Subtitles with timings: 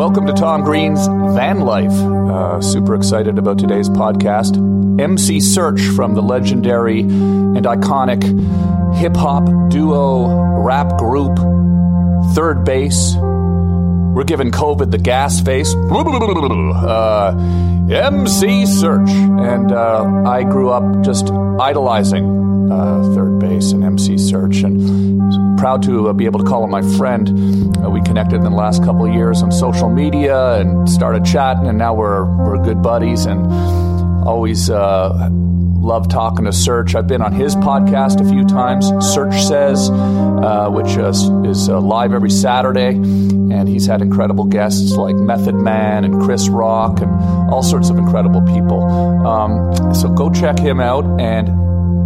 [0.00, 1.92] Welcome to Tom Green's Van Life.
[1.92, 4.56] Uh, super excited about today's podcast.
[4.98, 8.24] MC Serch from the legendary and iconic
[8.96, 11.36] hip hop duo rap group
[12.34, 13.14] 3rd Bass.
[14.16, 15.74] We're giving COVID the gas face.
[15.74, 17.32] Uh,
[17.90, 19.10] MC Serch.
[19.46, 22.39] And uh, I grew up just idolizing
[22.70, 26.70] uh, 3rd Bass and MC Serch, And proud to uh, be able to call him
[26.70, 27.76] my friend.
[27.84, 31.66] Uh, we connected in the last couple of years on social media and started chatting,
[31.66, 33.46] and now we're we're good buddies and
[34.26, 36.94] always uh, love talking to Serch.
[36.94, 38.90] I've been on his podcast a few times.
[38.90, 45.54] Serch says, uh, which is live every Saturday, and he's had incredible guests like Method
[45.54, 47.10] Man and Chris Rock and
[47.50, 48.82] all sorts of incredible people.
[49.26, 51.48] Um, so go check him out and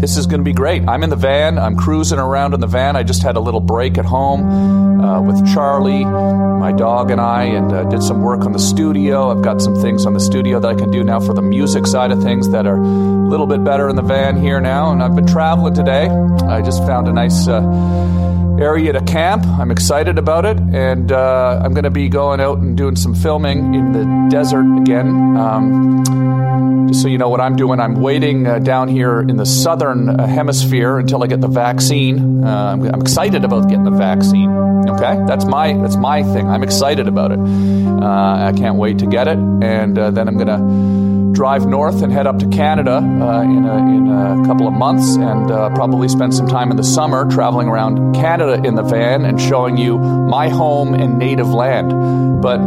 [0.00, 0.87] this is going to be great.
[0.89, 1.59] I'm in the van.
[1.59, 2.97] I'm cruising around in the van.
[2.97, 7.45] I just had a little break at home uh, with Charlie, my dog, and I,
[7.45, 9.31] and uh, did some work on the studio.
[9.31, 11.86] I've got some things on the studio that I can do now for the music
[11.86, 14.92] side of things that are a little bit better in the van here now.
[14.92, 16.08] And I've been traveling today.
[16.08, 17.48] I just found a nice.
[17.48, 19.45] Uh, area to camp.
[19.47, 23.15] I'm excited about it, and uh, I'm going to be going out and doing some
[23.15, 25.37] filming in the desert again.
[25.37, 29.47] Um, just so you know what I'm doing, I'm waiting uh, down here in the
[29.47, 32.45] southern uh, hemisphere until I get the vaccine.
[32.45, 34.51] Uh, I'm, I'm, excited about getting the vaccine.
[34.51, 36.49] Okay, that's my that's my thing.
[36.49, 37.39] I'm excited about it.
[37.39, 42.12] Uh, I can't wait to get it, and then I'm going to drive north and
[42.12, 46.08] head up to Canada uh, in, a, in a couple of months and uh, probably
[46.08, 49.98] spend some time in the summer traveling around Canada in the van and showing you
[49.98, 52.40] my home and native land.
[52.40, 52.61] But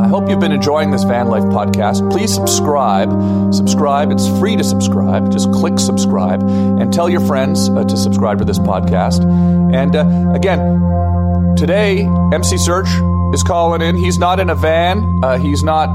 [0.00, 2.10] I hope you've been enjoying this Van Life podcast.
[2.10, 3.10] Please subscribe.
[3.52, 4.10] Subscribe.
[4.10, 5.32] It's free to subscribe.
[5.32, 9.24] Just click subscribe and tell your friends uh, to subscribe to this podcast.
[9.74, 12.00] And uh, again, today,
[12.32, 13.96] MC Serch is calling in.
[13.96, 15.20] He's not in a van.
[15.22, 15.88] Uh, he's not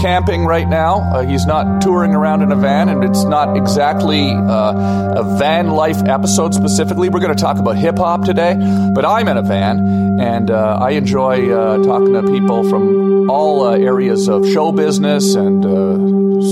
[0.00, 1.00] camping right now.
[1.00, 5.70] Uh, he's not touring around in a van, and it's not exactly uh, a van
[5.70, 7.08] life episode specifically.
[7.08, 8.56] We're going to talk about hip hop today,
[8.94, 13.66] but I'm in a van, and uh, I enjoy uh, talking to people from all
[13.66, 15.68] uh, areas of show business and uh,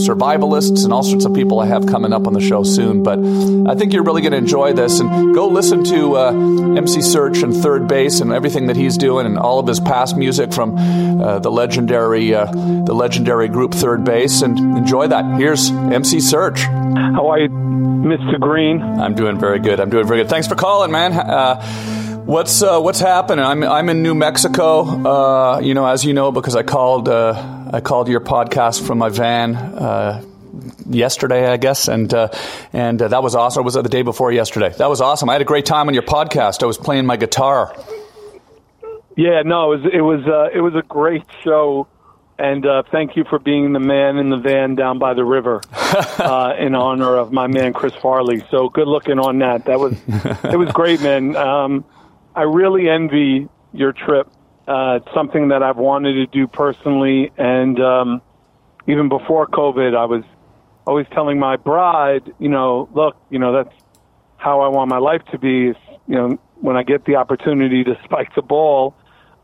[0.07, 3.03] survivalists and all sorts of people I have coming up on the show soon.
[3.03, 5.01] But I think you're really going to enjoy this.
[5.01, 9.39] And go listen to MC Serch and 3rd Bass and everything that he's doing and
[9.39, 12.35] all of his past music from the legendary
[12.89, 15.39] the legendary group 3rd Bass and enjoy that.
[15.39, 16.59] Here's MC Serch.
[17.15, 18.41] How are you, Mr.
[18.41, 18.83] Green?
[18.83, 19.79] I'm doing very good.
[19.79, 20.29] I'm doing very good.
[20.29, 21.13] Thanks for calling, man.
[21.13, 21.63] Uh,
[22.25, 23.45] what's uh, what's happening?
[23.45, 24.81] I'm I'm in New Mexico.
[24.83, 28.99] Uh, you know, as you know, because I called uh, I called your podcast from
[28.99, 30.25] my van uh,
[30.89, 32.29] yesterday, I guess, and uh,
[32.73, 33.61] and uh, that was awesome.
[33.61, 34.71] It was it the day before yesterday?
[34.79, 35.29] That was awesome.
[35.29, 36.63] I had a great time on your podcast.
[36.63, 37.75] I was playing my guitar.
[39.17, 41.89] Yeah, no, it was it was uh, it was a great show,
[42.39, 45.61] and uh, thank you for being the man in the van down by the river
[45.73, 48.45] uh, in honor of my man Chris Farley.
[48.51, 49.65] So good looking on that.
[49.65, 49.99] That was
[50.45, 51.37] it was great, man.
[51.37, 51.85] Um,
[52.35, 54.31] I really envy your trip
[54.69, 58.21] uh, it's something that I've wanted to do personally, and um,
[58.87, 60.25] even before COVID, I was
[60.87, 63.75] always telling my bride, you know, look, you know, that's
[64.37, 65.69] how I want my life to be.
[65.69, 65.77] Is,
[66.07, 68.95] you know, when I get the opportunity to spike the ball,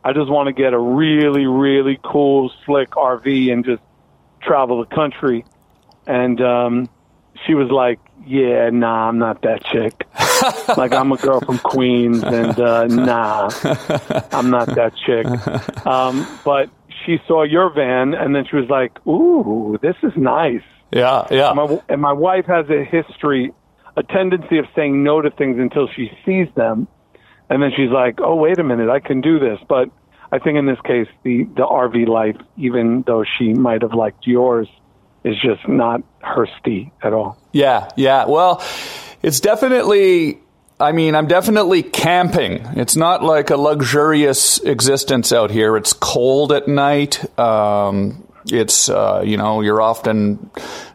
[0.05, 3.83] I just want to get a really, really cool, slick RV and just
[4.43, 5.47] travel the country.
[6.07, 6.89] And um,
[7.47, 10.07] she was like, "Yeah, nah, I'm not that chick."
[10.77, 13.49] like I'm a girl from Queens, and uh, nah,
[14.33, 15.27] I'm not that chick.
[15.87, 16.69] Um, but
[17.05, 20.63] she saw your van, and then she was like, "Ooh, this is nice."
[20.93, 21.51] Yeah, yeah.
[21.51, 23.53] And my, and my wife has a history,
[23.97, 26.89] a tendency of saying no to things until she sees them,
[27.49, 29.91] and then she's like, "Oh, wait a minute, I can do this." But
[30.33, 34.27] I think in this case, the the RV life, even though she might have liked
[34.27, 34.69] yours,
[35.23, 37.37] is just not her sti at all.
[37.53, 38.27] Yeah, yeah.
[38.27, 38.63] Well
[39.23, 40.39] it's definitely
[40.81, 42.61] I mean, I'm definitely camping.
[42.77, 45.77] It's not like a luxurious existence out here.
[45.77, 47.25] It's cold at night.
[47.39, 50.51] Um, It's uh, you know you're often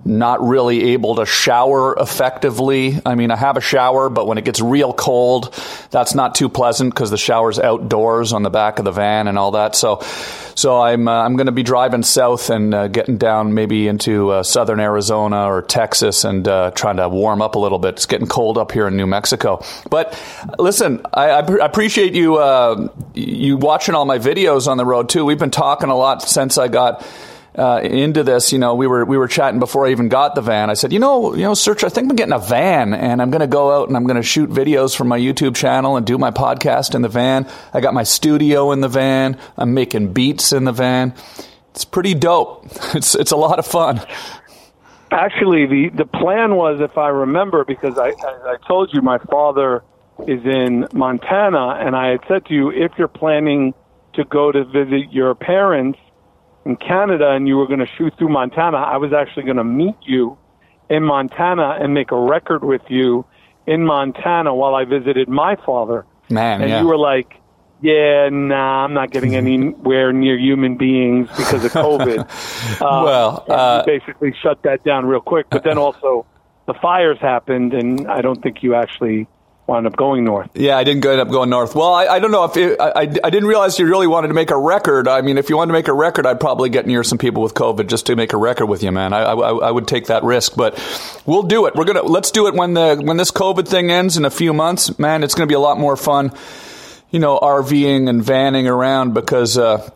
[0.05, 2.99] not really able to shower effectively.
[3.05, 5.53] I mean, I have a shower, but when it gets real cold,
[5.91, 9.37] that's not too pleasant because the shower's outdoors on the back of the van and
[9.37, 9.75] all that.
[9.75, 9.99] So,
[10.55, 14.29] so I'm uh, I'm going to be driving south and uh, getting down maybe into
[14.29, 17.95] uh, southern Arizona or Texas and uh, trying to warm up a little bit.
[17.95, 19.63] It's getting cold up here in New Mexico.
[19.89, 20.19] But
[20.57, 25.25] listen, I, I appreciate you uh, you watching all my videos on the road too.
[25.25, 27.05] We've been talking a lot since I got
[27.57, 30.41] uh, into this, you know, we were we were chatting before I even got the
[30.41, 30.69] van.
[30.69, 31.83] I said, you know, you know, Serch.
[31.83, 34.17] I think I'm getting a van, and I'm going to go out and I'm going
[34.17, 37.49] to shoot videos for my YouTube channel and do my podcast in the van.
[37.73, 39.37] I got my studio in the van.
[39.57, 41.13] I'm making beats in the van.
[41.71, 42.65] It's pretty dope.
[42.95, 44.01] It's it's a lot of fun.
[45.11, 49.83] Actually, the the plan was, if I remember, because I I told you my father
[50.27, 53.73] is in Montana, and I had said to you, if you're planning
[54.13, 55.99] to go to visit your parents
[56.69, 59.63] in Canada and you were going to shoot through Montana, I was actually going to
[59.63, 60.37] meet you
[60.89, 63.25] in Montana and make a record with you
[63.65, 66.05] in Montana while I visited my father.
[66.29, 66.81] Man, and yeah.
[66.81, 67.33] you were like,
[67.81, 73.83] "Yeah, nah, I'm not getting anywhere near human beings because of COVID." uh, well, uh,
[73.83, 75.47] basically shut that down real quick.
[75.49, 76.27] But then also
[76.67, 79.27] the fires happened, and I don't think you actually
[79.69, 80.49] wound up going north.
[80.53, 81.75] Yeah, I didn't end up going north.
[81.75, 84.33] Well, I, I don't know if it, I, I didn't realize you really wanted to
[84.33, 85.07] make a record.
[85.07, 87.43] I mean, if you wanted to make a record, I'd probably get near some people
[87.43, 89.13] with COVID just to make a record with you, man.
[89.13, 90.77] I, I, I would take that risk, but
[91.25, 91.75] we'll do it.
[91.75, 94.53] We're gonna let's do it when the when this COVID thing ends in a few
[94.53, 95.23] months, man.
[95.23, 96.33] It's gonna be a lot more fun,
[97.11, 99.57] you know, RVing and vanning around because.
[99.57, 99.89] Uh,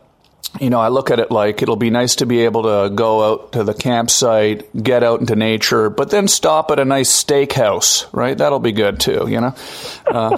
[0.60, 3.32] you know, I look at it like it'll be nice to be able to go
[3.32, 8.06] out to the campsite, get out into nature, but then stop at a nice steakhouse,
[8.12, 8.36] right?
[8.36, 9.54] That'll be good too, you know?
[10.06, 10.36] Uh.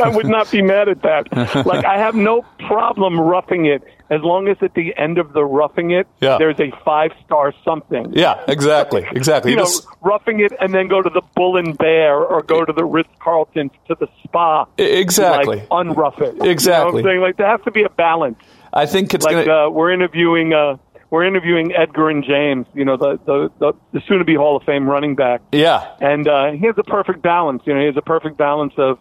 [0.04, 1.28] I would not be mad at that.
[1.64, 5.44] Like, I have no problem roughing it as long as at the end of the
[5.44, 6.36] roughing it, yeah.
[6.38, 8.12] there's a five star something.
[8.12, 9.06] Yeah, exactly.
[9.10, 9.52] Exactly.
[9.52, 9.68] you know,
[10.02, 13.08] roughing it and then go to the Bull and Bear or go to the Ritz
[13.18, 14.66] Carlton to the spa.
[14.76, 15.58] Exactly.
[15.58, 16.46] Like, unrough it.
[16.46, 16.98] Exactly.
[16.98, 17.20] You know I'm saying?
[17.20, 18.38] Like, there has to be a balance.
[18.74, 19.68] I think it's like gonna...
[19.68, 20.76] uh, we're interviewing uh,
[21.10, 24.64] we're interviewing Edgerrin James, you know, the the, the, the soon to be Hall of
[24.64, 25.42] Fame running back.
[25.52, 27.62] Yeah, and uh, he has a perfect balance.
[27.66, 28.98] You know, he has a perfect balance of,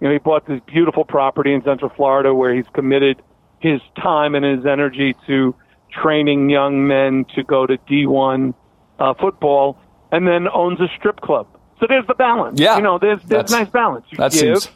[0.00, 3.22] you know, he bought this beautiful property in Central Florida where he's committed
[3.60, 5.54] his time and his energy to
[5.90, 8.52] training young men to go to D1
[8.98, 9.78] uh, football,
[10.12, 11.46] and then owns a strip club.
[11.80, 12.60] So there's the balance.
[12.60, 14.04] Yeah, you know, there's there's nice balance.
[14.10, 14.70] You that give, seems,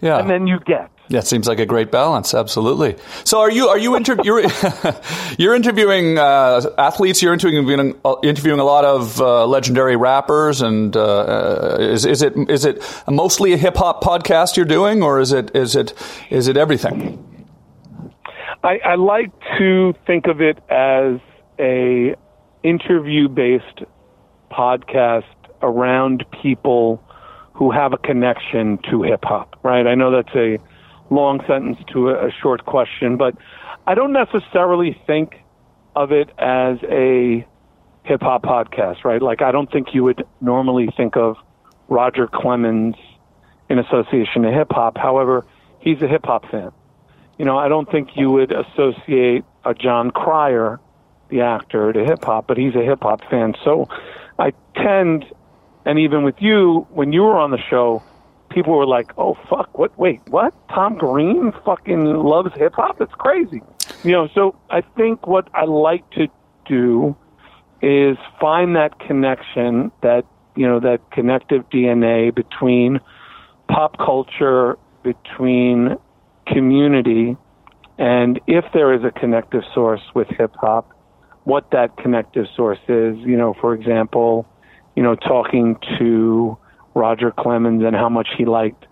[0.00, 0.90] yeah, and then you get.
[1.10, 2.34] That seems like a great balance.
[2.34, 2.96] Absolutely.
[3.24, 4.44] So, are you are you inter- you're,
[5.38, 7.20] you're interviewing uh, athletes?
[7.20, 12.64] You're interviewing interviewing a lot of uh, legendary rappers, and uh, is is it is
[12.64, 15.94] it mostly a hip hop podcast you're doing, or is it is it
[16.30, 17.26] is it everything?
[18.62, 21.18] I, I like to think of it as
[21.58, 22.14] a
[22.62, 23.82] interview based
[24.50, 25.24] podcast
[25.62, 27.02] around people
[27.54, 29.49] who have a connection to hip hop.
[29.62, 29.86] Right?
[29.86, 30.58] I know that's a
[31.10, 33.34] long sentence to a, short question, but
[33.86, 35.34] I don't necessarily think
[35.96, 37.46] of it as a
[38.04, 39.20] hip hop podcast, right?
[39.20, 41.36] Like, I don't think you would normally think of
[41.88, 42.94] Roger Clemens
[43.68, 44.96] in association to hip hop.
[44.96, 45.44] However,
[45.80, 46.70] he's a hip hop fan.
[47.38, 50.78] You know, I don't think you would associate a Jon Cryer,
[51.28, 53.54] the actor, to hip hop, but he's a hip hop fan.
[53.64, 53.88] So
[54.38, 55.24] I tend,
[55.84, 58.02] and even with you, when you were on the show,
[58.50, 59.96] people were like, "Oh fuck, what?
[59.98, 60.52] Wait, what?
[60.68, 63.00] Tom Green fucking loves hip hop?
[63.00, 63.62] It's crazy."
[64.04, 66.28] You know, so I think what I like to
[66.66, 67.16] do
[67.82, 70.24] is find that connection, that
[70.56, 73.00] you know, that connective DNA between
[73.68, 75.96] pop culture, between
[76.46, 77.36] community,
[77.98, 80.90] and if there is a connective source with hip hop,
[81.44, 83.16] what that connective source is.
[83.18, 84.46] You know, for example,
[84.96, 86.58] you know, talking to
[86.94, 88.86] Roger Clemens and how much he liked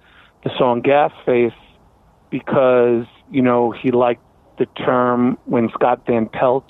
[0.44, 1.52] the song Gas Face
[2.30, 4.22] because, you know, he liked
[4.58, 6.64] the term when Scott Van Pelt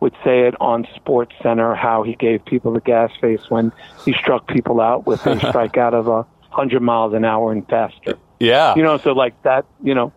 [0.00, 3.72] would say it on Sports Center, how he gave people the gas face when
[4.04, 8.18] he struck people out with a strikeout of a hundred miles an hour and faster.
[8.40, 8.74] Yeah.
[8.74, 10.12] You know, so like that, you know,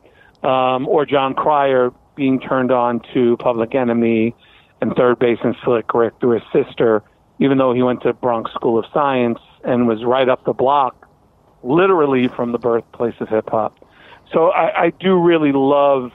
[0.47, 4.35] um, or Jon Cryer being turned on to Public Enemy
[4.81, 7.03] and 3rd Bass and Slick Rick through his sister,
[7.39, 11.07] even though he went to Bronx School of Science and was right up the block,
[11.63, 13.77] literally from the birthplace of hip hop.
[14.31, 16.11] So I, I do really love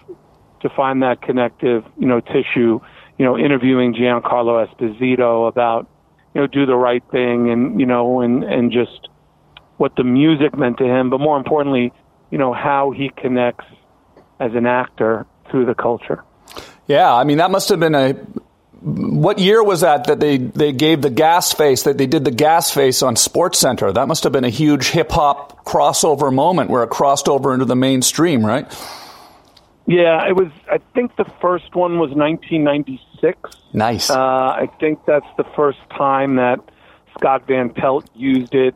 [0.63, 2.81] to find that connective, you know, tissue.
[3.19, 5.87] You know, interviewing Giancarlo Esposito about,
[6.35, 9.09] you know, do the right thing and you know, and and just
[9.77, 11.93] what the music meant to him, but more importantly,
[12.31, 13.67] you know, how he connects
[14.39, 16.25] as an actor through the culture.
[16.87, 18.15] Yeah, I mean that must have been a
[18.83, 22.31] what year was that that they, they gave the gas face that they did the
[22.31, 23.93] gas face on Sports Center?
[23.93, 27.67] That must have been a huge hip hop crossover moment where it crossed over into
[27.67, 28.67] the mainstream, right?
[29.87, 30.51] Yeah, it was.
[30.71, 33.51] I think the first one was 1996.
[33.73, 34.09] Nice.
[34.09, 36.61] Uh, I think that's the first time that
[37.19, 38.75] Scott Van Pelt used it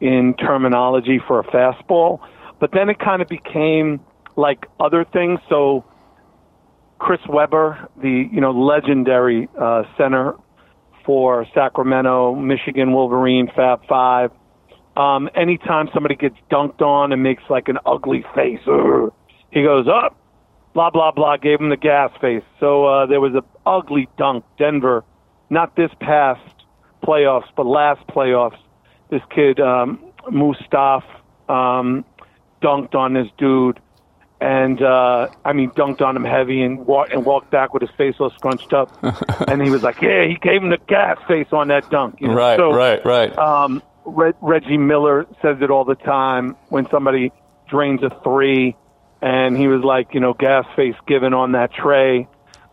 [0.00, 2.20] in terminology for a fastball.
[2.58, 4.00] But then it kind of became
[4.36, 5.40] like other things.
[5.48, 5.84] So
[7.02, 10.34] Chris Webber, the you know legendary uh, center
[11.04, 14.30] for Sacramento, Michigan Wolverine, Fab Five.
[14.96, 18.60] Um, anytime somebody gets dunked on and makes like an ugly face,
[19.50, 20.16] he goes up
[20.74, 22.44] blah blah blah gave him the gas face.
[22.60, 24.44] So uh, there was a ugly dunk.
[24.58, 25.04] Denver,
[25.50, 26.40] not this past
[27.04, 28.58] playoffs, but last playoffs.
[29.10, 29.98] This kid um,
[30.30, 31.02] Mustaf
[31.48, 32.04] um,
[32.62, 33.80] dunked on this dude,
[34.42, 37.90] and uh, I mean dunked on him heavy and walked and walked back with his
[37.96, 38.92] face all scrunched up.
[39.48, 42.28] and he was like, "Yeah, he gave him the gas face on that dunk." You
[42.28, 42.34] know?
[42.34, 43.38] Right, so, right, right.
[43.38, 47.30] Um, Reg- Reggie Miller says it all the time when somebody
[47.68, 48.76] drains a three
[49.22, 52.26] and he was like, you know, gas face given on that trey.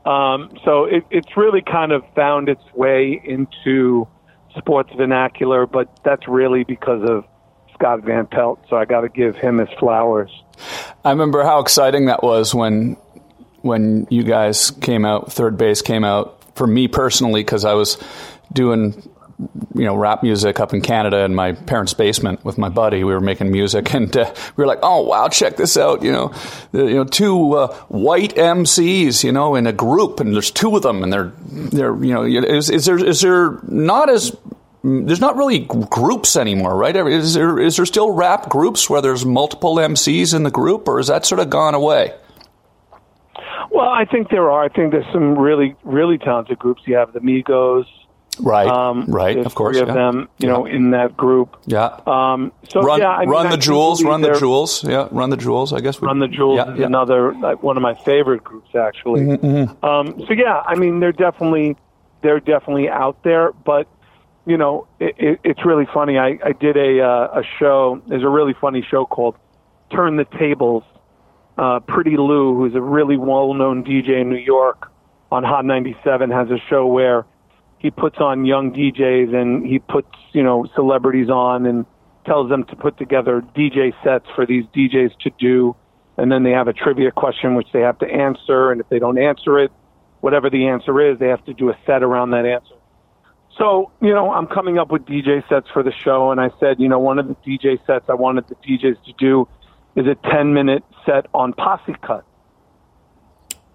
[0.05, 4.07] Um, so it, it's really kind of found its way into
[4.57, 7.25] sports vernacular, but that's really because of
[7.79, 8.59] Scott Van Pelt.
[8.69, 10.29] So I got to give him his flowers.
[11.05, 12.97] I remember how exciting that was when
[13.61, 15.29] when you guys came out.
[15.29, 17.97] 3rd Bass came out for me personally because I was
[18.51, 19.09] doing
[19.73, 23.05] you know rap music up in Canada in my parents' basement with my buddy.
[23.05, 26.11] We were making music, and uh, we were like, "Oh wow, check this out!" You
[26.11, 26.33] know,
[26.73, 30.75] the, you know, two uh, white MCs, you know, in a group, and there's two
[30.75, 34.35] of them, and they're they're you know, is, is there is there not as
[34.83, 36.95] there's not really groups anymore, right?
[36.95, 40.99] Is there is there still rap groups where there's multiple MCs in the group, or
[40.99, 42.13] is that sort of gone away?
[43.71, 44.63] Well, I think there are.
[44.63, 46.81] I think there's some really, really talented groups.
[46.85, 47.85] You have the Migos,
[48.39, 48.67] Right.
[48.67, 49.37] Um, right.
[49.37, 49.77] Of course.
[49.77, 49.93] Three of yeah.
[49.93, 50.53] them, you yeah.
[50.53, 51.57] know, in that group.
[51.65, 51.99] Yeah.
[52.07, 54.03] Um, so run, yeah, I mean, run I the jewels.
[54.03, 54.83] Run the jewels.
[54.83, 55.07] Yeah.
[55.11, 55.73] Run the jewels.
[55.73, 55.99] I guess.
[56.01, 59.21] we- Run the Jewels Yeah, is another like one of my favorite groups actually.
[59.21, 61.75] Mm-hmm, Um, so yeah, I mean they're definitely
[62.21, 63.87] they're definitely out there, but
[64.49, 66.17] you know it, it, it's really funny.
[66.17, 68.01] I, I did a uh, a show.
[68.07, 69.35] There's a really funny show called
[69.91, 70.83] Turn the Tables.
[71.57, 74.91] Uh, Pretty Lou, who's a really well known DJ in New York
[75.31, 77.25] on Hot 97, has a show where
[77.77, 81.85] he puts on young DJs and he puts you know celebrities on and
[82.25, 85.75] tells them to put together DJ sets for these DJs to do,
[86.17, 88.99] and then they have a trivia question which they have to answer, and if they
[88.99, 89.71] don't answer it,
[90.21, 92.78] whatever the answer is, they have to do a set around that answer.
[93.59, 96.79] So, you know, I'm coming up with DJ sets for the show, and I said,
[96.79, 99.47] you know, one of the DJ sets I wanted the DJs to do
[99.95, 102.25] is a 10 minute set on posse cut,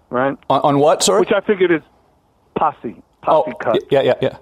[0.09, 0.35] right?
[0.49, 1.03] On, on what?
[1.03, 1.19] Sorry.
[1.19, 1.81] Which I figured is
[2.57, 2.95] posse,
[3.27, 4.37] oh, posse cut, yeah, yeah, yeah.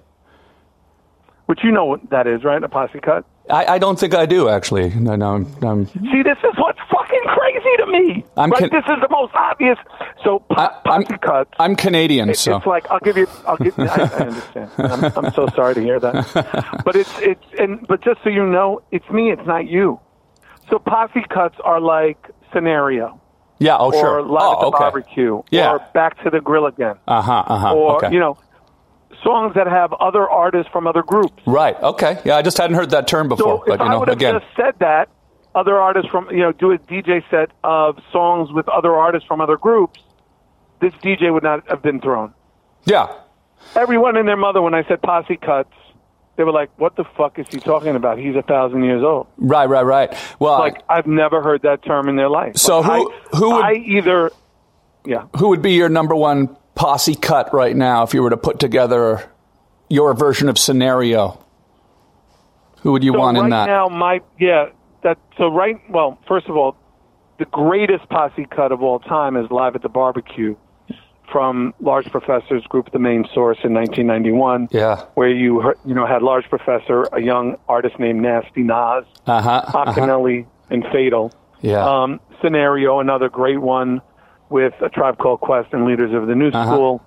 [1.44, 2.62] which you know what that is, right?
[2.62, 3.26] A posse cut.
[3.50, 4.88] I, I don't think I do actually.
[4.94, 6.80] No, no, I'm, I'm, See, this is what's
[7.64, 8.24] crazy to me.
[8.36, 8.60] I'm right?
[8.60, 9.78] con- this is the most obvious.
[10.22, 11.50] So po- I, I'm, cuts.
[11.58, 13.26] I'm Canadian, It- so It's like I'll give you.
[13.46, 13.78] I'll give.
[13.78, 13.88] I, I
[14.26, 14.70] understand.
[14.78, 16.82] I'm, I'm so sorry to hear that.
[16.84, 19.30] But it's it's and but just so you know, it's me.
[19.32, 20.00] It's not you.
[20.70, 22.18] So posse cuts are like
[22.52, 23.20] scenario
[23.58, 23.76] yeah.
[23.78, 24.22] Oh, or sure.
[24.22, 24.78] live oh, at the okay.
[24.78, 25.72] barbecue Yeah.
[25.72, 27.44] or back to the grill again Uh huh.
[27.46, 27.74] Uh huh.
[27.74, 28.12] or okay.
[28.14, 28.38] you know
[29.22, 31.42] songs that have other artists from other groups.
[31.46, 31.80] Right.
[31.82, 32.18] Okay.
[32.24, 32.36] Yeah.
[32.36, 34.16] I just hadn't heard that term before, So but if you I know, would have
[34.18, 34.34] again.
[34.40, 35.08] just said that,
[35.54, 39.40] other artists from you know do a DJ set of songs with other artists from
[39.40, 40.00] other groups,
[40.80, 42.34] this DJ would not have been thrown.
[42.84, 43.12] Yeah.
[43.76, 45.72] Everyone and their mother, when I said posse cuts,
[46.36, 48.18] they were like, "What the fuck is he talking about?
[48.18, 49.68] He's a thousand years old." Right.
[49.68, 49.86] Right.
[49.86, 50.14] Right.
[50.38, 52.56] Well, Like I've never heard that term in their life.
[52.56, 54.30] So Like, who- I, who would- I either,
[55.06, 55.24] yeah.
[55.38, 58.58] who would be your number one posse cut right now if you were to put
[58.58, 59.30] together
[59.88, 61.38] your version of scenario?
[62.82, 63.66] Who would you So want right in that?
[63.66, 64.66] now, my yeah,
[65.04, 65.76] that so right.
[65.88, 66.76] Well, first of all,
[67.38, 70.56] the greatest posse cut of all time is live at the barbecue
[71.32, 74.68] from Large Professor's group, The Main Source, in 1991.
[74.70, 75.04] yeah.
[75.14, 79.40] where you heard, you know had Large Professor, a young artist named Nasty Nas, Uh
[79.40, 79.62] huh.
[79.74, 80.42] Uh-huh.
[80.70, 81.32] And Fatal.
[81.60, 81.84] Yeah.
[81.84, 84.00] Um, Scenario, another great one
[84.50, 86.72] with a tribe called Quest and Leaders of the New Uh-huh.
[86.72, 87.02] School.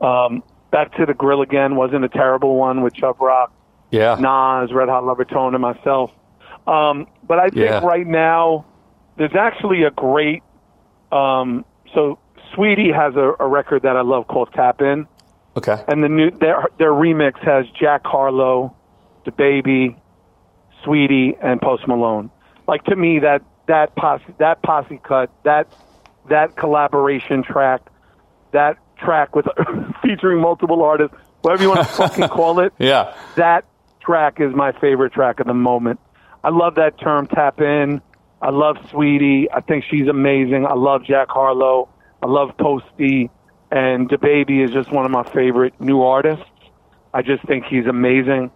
[0.00, 0.42] Um,
[0.72, 3.52] Back to the Grill again wasn't a terrible one with Chubb Rock,
[3.90, 4.14] yeah.
[4.20, 6.12] Nas, Red Hot Lover Tone, and myself.
[6.66, 7.80] Um, but I think Yeah.
[7.84, 8.64] right now
[9.16, 10.42] there's actually a great.
[11.12, 11.64] Um,
[11.94, 12.18] so
[12.54, 15.06] Saweetie has a, a record that I love called Tap In
[15.56, 15.82] Okay.
[15.88, 18.74] and the new their their remix has Jack Harlow,
[19.24, 19.96] the baby,
[20.84, 22.30] Saweetie, and Post Malone.
[22.68, 25.66] Like to me, that that posse that posse cut that
[26.28, 27.82] that collaboration track
[28.52, 29.46] that track with
[30.02, 32.72] featuring multiple artists, whatever you want to fucking call it.
[32.78, 33.14] Yeah.
[33.36, 33.64] That
[34.00, 35.98] track is my favorite track of the moment.
[36.42, 38.00] I love that term tap in.
[38.42, 39.46] I love Saweetie.
[39.52, 40.66] I think she's amazing.
[40.66, 41.88] I love Jack Harlow.
[42.22, 43.30] I love Posty.
[43.70, 46.44] And DaBaby is just one of my favorite new artists.
[47.12, 48.50] I just think he's amazing.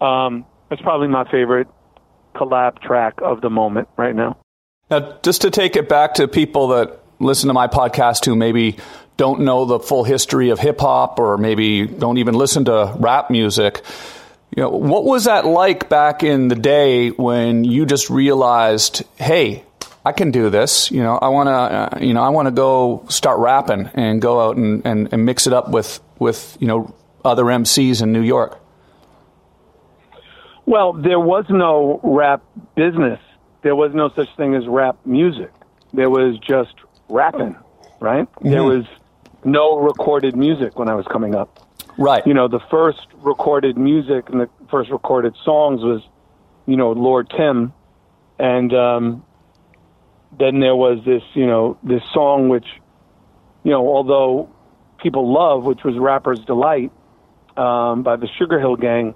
[0.00, 1.68] Um, it's probably my favorite
[2.34, 4.38] collab track of the moment right now.
[4.90, 8.76] Now, just to take it back to people that listen to my podcast who maybe
[9.16, 13.30] don't know the full history of hip hop or maybe don't even listen to rap
[13.30, 13.82] music,
[14.56, 19.64] you know, what was that like back in the day when you just realized, hey,
[20.04, 20.92] I can do this.
[20.92, 24.22] You know, I want to, uh, you know, I want to go start rapping and
[24.22, 26.94] go out and, and, and mix it up with, with, you know,
[27.24, 28.60] other MCs in New York.
[30.66, 32.42] Well, there was no rap
[32.76, 33.20] business.
[33.62, 35.50] There was no such thing as rap music.
[35.92, 36.74] There was just
[37.08, 37.56] rapping,
[37.98, 38.30] right?
[38.34, 38.50] Mm-hmm.
[38.50, 38.84] There was
[39.42, 41.63] no recorded music when I was coming up.
[41.96, 42.26] Right.
[42.26, 46.02] You know, the first recorded music and the first recorded songs was,
[46.66, 47.72] you know, Lord Tim,
[48.38, 49.24] and um,
[50.38, 52.66] then there was this, you know, this song which,
[53.62, 54.50] you know, although
[54.98, 56.90] people love, which was Rapper's Delight
[57.56, 59.14] um, by the Sugar Hill Gang.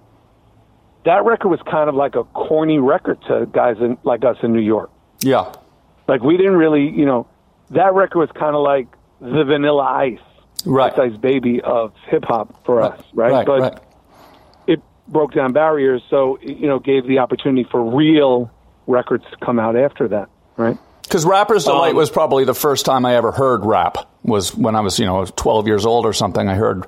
[1.05, 4.53] That record was kind of like a corny record to guys in, like us in
[4.53, 4.91] New York.
[5.21, 5.53] Yeah.
[6.07, 7.27] Like we didn't really, you know,
[7.71, 8.89] that record was kind of like
[9.21, 10.21] the Vanilla Ice
[10.65, 10.97] right.
[10.99, 12.93] Ice Baby of hip hop for right.
[12.93, 13.33] us, right?
[13.33, 13.47] right?
[13.47, 13.79] But right.
[14.67, 18.51] it broke down barriers, so you know, gave the opportunity for real
[18.87, 20.79] records to come out after that, right?
[21.03, 24.09] Because Rapper's Delight um, was probably the first time I ever heard rap.
[24.23, 26.47] Was when I was, you know, 12 years old or something.
[26.47, 26.85] I heard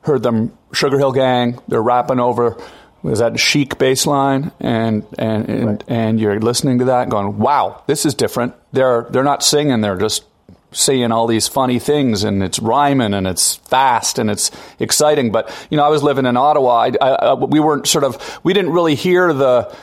[0.00, 1.60] heard them Sugar Hill Gang.
[1.68, 2.56] They're rapping over
[3.02, 5.84] was that chic bass line and and and, right.
[5.88, 9.98] and you're listening to that going wow this is different they're they're not singing they're
[9.98, 10.24] just
[10.72, 15.32] saying all these funny things and it's rhyming and it's fast and it's exciting.
[15.32, 16.82] But, you know, I was living in Ottawa.
[16.82, 19.74] I, I, we weren't sort of, we didn't really hear the,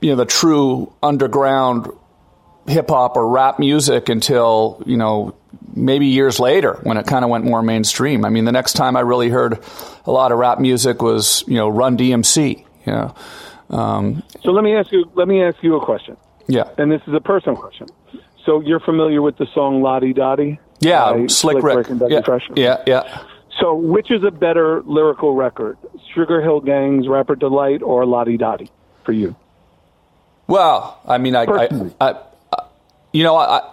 [0.00, 1.88] you know, the true underground
[2.66, 5.34] hip hop or rap music until, you know,
[5.74, 8.24] maybe years later when it kind of went more mainstream.
[8.24, 9.62] I mean, the next time I really heard
[10.04, 13.14] a lot of rap music was, you know, Run DMC, you know.
[13.70, 16.16] Um, so let me ask you, let me ask you a question.
[16.48, 16.68] Yeah.
[16.78, 17.88] And this is a personal question.
[18.46, 20.58] So you're familiar with the song La Di Da Di?
[20.78, 21.88] Yeah, Slick, Slick Rick.
[21.88, 23.22] Rick yeah, yeah, yeah.
[23.60, 25.76] So which is a better lyrical record,
[26.14, 28.70] Sugar Hill Gang's Rapper Delight or La Di Da Di
[29.02, 29.34] for you?
[30.46, 31.68] Well, I mean, I, I,
[32.00, 32.14] I,
[32.52, 32.62] I
[33.12, 33.68] you know, I,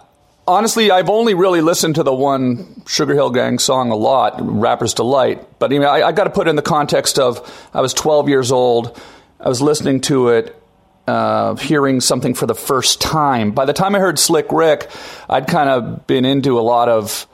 [0.46, 4.94] honestly, I've only really listened to the one Sugar Hill Gang song a lot, Rapper's
[4.94, 5.58] Delight.
[5.60, 7.94] But I mean, I, I got to put it in the context of I was
[7.94, 9.00] 12 years old.
[9.38, 10.60] I was listening to it
[11.06, 13.52] uh, hearing something for the first time.
[13.52, 14.90] By the time I heard Slick Rick,
[15.28, 17.26] I'd kind of been into a lot of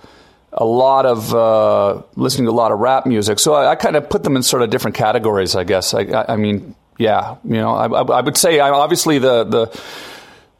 [0.52, 3.38] a lot of uh, listening to a lot of rap music.
[3.38, 5.94] So I, I, kind of put them in sort of different categories, I guess.
[5.94, 9.80] I, I, I mean, yeah, you know, I, I would say obviously the the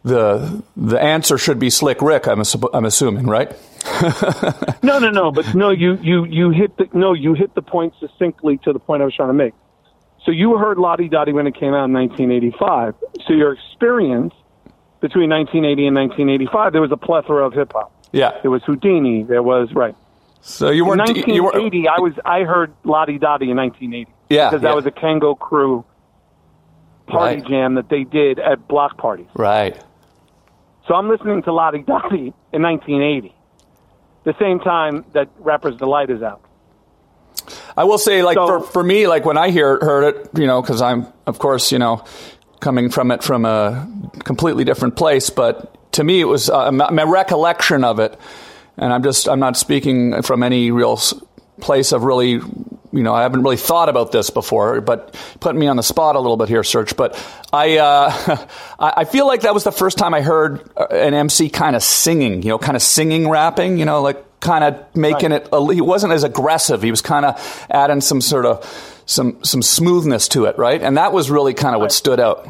[0.03, 2.27] the the answer should be Slick Rick.
[2.27, 2.43] I'm
[2.73, 3.51] I'm assuming, right?
[4.83, 5.33] no, no, no.
[5.33, 8.79] But no, you you you hit the no, you hit the point succinctly to the
[8.79, 9.55] point I was trying to make.
[10.31, 12.95] So you heard La Di Da Di when it came out in 1985.
[13.27, 14.33] So your experience
[15.01, 17.93] between 1980 and 1985, there was a plethora of hip hop.
[18.13, 19.25] Yeah, there was Houdini.
[19.25, 19.97] There was right.
[20.41, 21.01] So you weren't.
[21.01, 22.13] In 1980, you were, I was.
[22.25, 24.13] I heard La Di Da Di in 1980.
[24.29, 24.69] Yeah, because yeah.
[24.69, 25.85] that was a Kangol Crew
[27.09, 27.49] party right.
[27.49, 29.27] jam that they did at block parties.
[29.35, 29.83] Right.
[30.87, 33.35] So I'm listening to La Di Da Di in 1980,
[34.23, 36.45] the same time that Rapper's Delight is out.
[37.77, 40.47] I will say, like So- for for me, like when I hear heard it, you
[40.47, 42.05] know, because I'm of course, you know,
[42.61, 43.89] coming from it from a
[44.25, 48.19] completely different place, but to me, it was uh, my, my recollection of it,
[48.77, 50.99] and I'm just I'm not speaking from any real
[51.61, 55.67] place of really, you know, I haven't really thought about this before, but putting me
[55.67, 56.97] on the spot a little bit here, Serch.
[56.97, 57.17] But
[57.53, 58.47] I uh,
[58.79, 61.83] I feel like that was the first time I heard uh, an MC kind of
[61.83, 65.49] singing, you know, kind of singing rapping, you know, like kind of making it.
[65.53, 66.83] A, he wasn't as aggressive.
[66.83, 70.81] He was kind of adding some sort of some some smoothness to it, right?
[70.83, 72.49] And that was really kind of what stood out.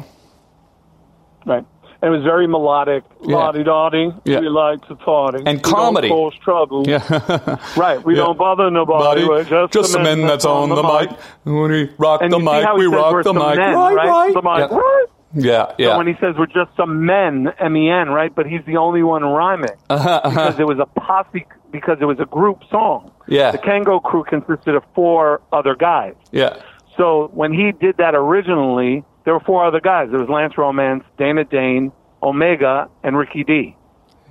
[1.45, 1.65] Right.
[2.03, 3.03] And it was very melodic.
[3.21, 3.35] Yeah.
[3.35, 4.39] La Di Da Di, Yeah.
[4.39, 5.43] we like to party.
[5.45, 6.09] And comedy.
[6.09, 6.87] Don't cause trouble.
[6.87, 7.57] Yeah.
[7.77, 8.03] Right.
[8.03, 8.23] We Yeah.
[8.23, 9.21] don't bother nobody.
[9.45, 11.11] Just, just the men that's on the mic.
[11.43, 13.55] When we rock And the mic, we rock the mic.
[13.57, 14.07] men, right, right?
[14.09, 14.33] right.
[14.33, 15.05] The mic, right?
[15.33, 15.97] Yeah, So yeah.
[15.97, 18.33] when he says we're just some men, M-E-N, right?
[18.33, 22.19] But he's the only one rhyming Uh-huh, because it was a posse, because it was
[22.19, 23.11] a group song.
[23.27, 23.51] Yeah.
[23.51, 26.15] The Kangol crew consisted of four other guys.
[26.31, 26.61] yeah.
[26.97, 30.09] So when he did that originally, there were four other guys.
[30.11, 33.77] There was Lance Romance, Dana Dane, Omega, and Ricky D.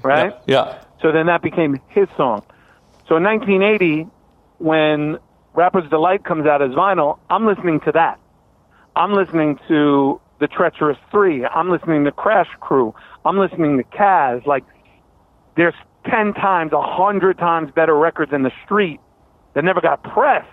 [0.02, 0.34] Right?
[0.46, 0.82] Yeah.
[1.00, 2.42] So then that became his song.
[3.08, 4.06] So in 1980,
[4.58, 5.18] when
[5.54, 8.20] Rapper's Delight comes out as vinyl, I'm listening to that.
[8.94, 11.44] I'm listening to the Treacherous Three.
[11.44, 12.94] I'm listening to Crash Crew.
[13.24, 14.44] I'm listening to Caz.
[14.46, 14.64] Like,
[15.56, 15.74] there's
[16.06, 19.00] ten times, a hundred times better records in the street
[19.54, 20.48] that never got pressed.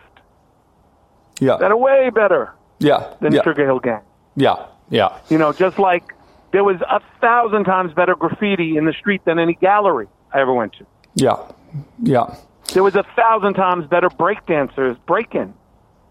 [1.40, 1.58] Yeah.
[1.58, 3.14] That are way better Yeah.
[3.22, 3.44] than yeah.
[3.44, 4.02] Sugar Hill Gang.
[4.36, 4.56] Yeah.
[4.90, 5.18] Yeah.
[5.30, 6.04] You know, just like
[6.52, 10.54] there was a thousand times better graffiti in the street than any gallery I ever
[10.54, 10.86] went to.
[11.16, 11.36] Yeah.
[12.02, 12.36] Yeah.
[12.74, 15.54] There was a thousand times better breakdancers breaking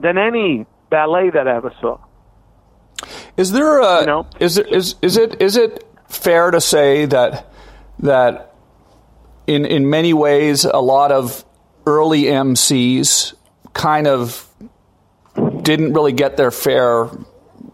[0.01, 1.99] than any ballet that I ever saw.
[3.37, 4.27] Is there a You know?
[4.41, 7.51] is there is is it is it fair to say that
[8.01, 8.55] that
[9.47, 11.45] in in many ways a lot of
[11.87, 13.35] early MCs
[13.73, 14.49] kind of
[15.63, 17.09] didn't really get their fair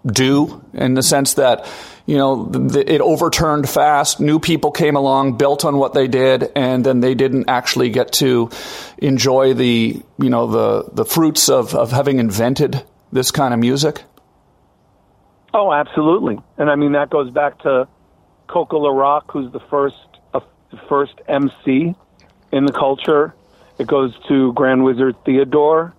[0.04, 1.66] due in the sense that
[2.06, 6.84] you know it overturned fast new people came along built on what they did and
[6.84, 8.50] then they didn't actually get to
[8.98, 12.82] enjoy the you know the the fruits of of having invented
[13.12, 14.02] this kind of music
[15.54, 16.38] Oh, absolutely.
[16.56, 17.86] And I mean that goes back to
[18.48, 19.96] Coke La Rock, who's the first
[20.32, 21.94] uh, the first MC
[22.52, 23.34] in the culture.
[23.78, 25.94] It goes to Grand Wizard Theodore.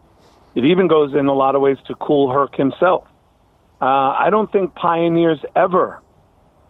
[0.55, 3.07] It even goes in a lot of ways to Kool Herc himself.
[3.81, 6.01] Uh, I don't think pioneers ever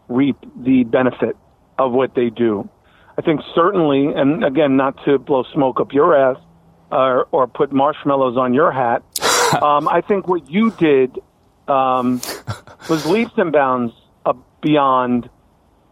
[0.07, 1.35] reap the benefit
[1.77, 2.69] of what they do.
[3.17, 6.37] I think certainly, and again, not to blow smoke up your ass
[6.91, 9.03] or, or put marshmallows on your hat.
[9.61, 11.19] um, I think what you did
[11.67, 12.21] um,
[12.89, 13.93] was leaps and bounds
[14.25, 15.29] uh, beyond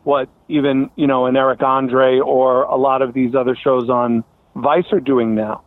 [0.04, 4.24] what even you know an Eric Andre or a lot of these other shows on
[4.56, 5.64] Vice are doing now.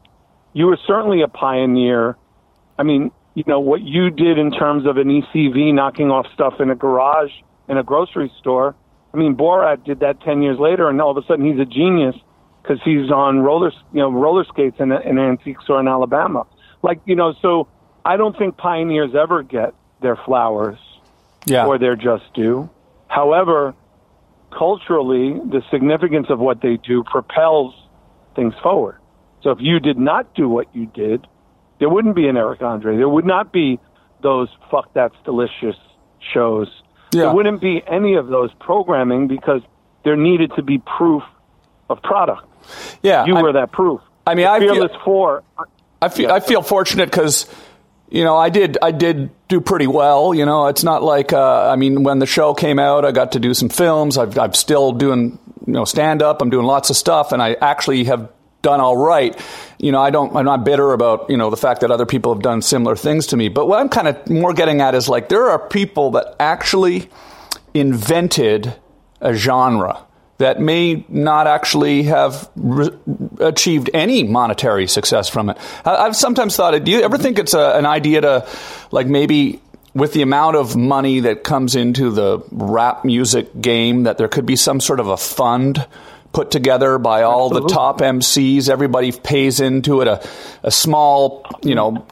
[0.53, 2.17] You were certainly a pioneer.
[2.79, 6.55] I mean, you know what you did in terms of an ECV knocking off stuff
[6.61, 7.33] in a garage
[7.69, 8.75] in a grocery store.
[9.13, 11.65] I mean, Borat did that ten years later, and all of a sudden he's a
[11.65, 12.17] genius
[12.63, 16.47] because he's on roller, you know, roller skates in, in an antique store in Alabama.
[16.83, 17.69] Like, you know, so
[18.05, 20.79] I don't think pioneers ever get their flowers
[21.46, 22.68] yeah or their just due.
[23.09, 23.74] However,
[24.57, 27.74] culturally, the significance of what they do propels
[28.37, 28.98] things forward.
[29.42, 31.26] So if you did not do what you did,
[31.78, 32.96] there wouldn't be an Eric Andre.
[32.96, 33.78] There would not be
[34.22, 35.76] those fuck that's delicious
[36.33, 36.68] shows.
[37.12, 37.22] Yeah.
[37.24, 39.61] There wouldn't be any of those programming because
[40.04, 41.22] there needed to be proof
[41.90, 42.46] of product.
[43.02, 44.00] yeah You I- were that proof.
[44.26, 45.42] I mean, I feel- Fearless Four.
[46.00, 47.46] I feel I feel fortunate because
[48.14, 50.35] you know I did I did do pretty well.
[50.35, 53.33] You know, it's not like uh, I mean when the show came out, I got
[53.33, 54.16] to do some films.
[54.16, 56.40] I've, I'm still doing you know stand up.
[56.40, 58.31] I'm doing lots of stuff, and I actually have
[58.62, 59.38] done all right.
[59.79, 62.33] You know, I don't I'm not bitter about you know the fact that other people
[62.33, 63.48] have done similar things to me.
[63.48, 67.11] But what I'm kind of more getting at is like there are people that actually
[67.74, 68.77] invented
[69.20, 70.04] a genre
[70.38, 72.90] that may not actually have re-
[73.40, 75.59] achieved any monetary success from it.
[75.85, 78.49] I, I've sometimes thought, do you ever think it's a, an idea to,
[78.90, 79.61] like, maybe
[79.94, 84.47] with the amount of money that comes into the rap music game, that there could
[84.47, 85.87] be some sort of a fund
[86.33, 88.68] put together by all the top MCs?
[88.68, 90.27] Everybody pays into it a,
[90.64, 92.07] a small, you know,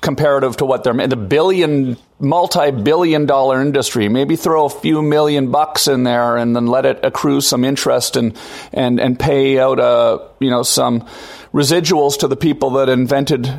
[0.00, 5.86] comparative to what they're the billion multi-billion dollar industry maybe throw a few million bucks
[5.86, 8.34] in there and then let it accrue some interest and
[8.72, 11.02] and and pay out uh you know some
[11.52, 13.52] residuals to the people that invented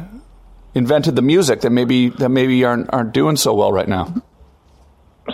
[0.74, 4.12] invented the music that maybe that maybe aren't aren't doing so well right now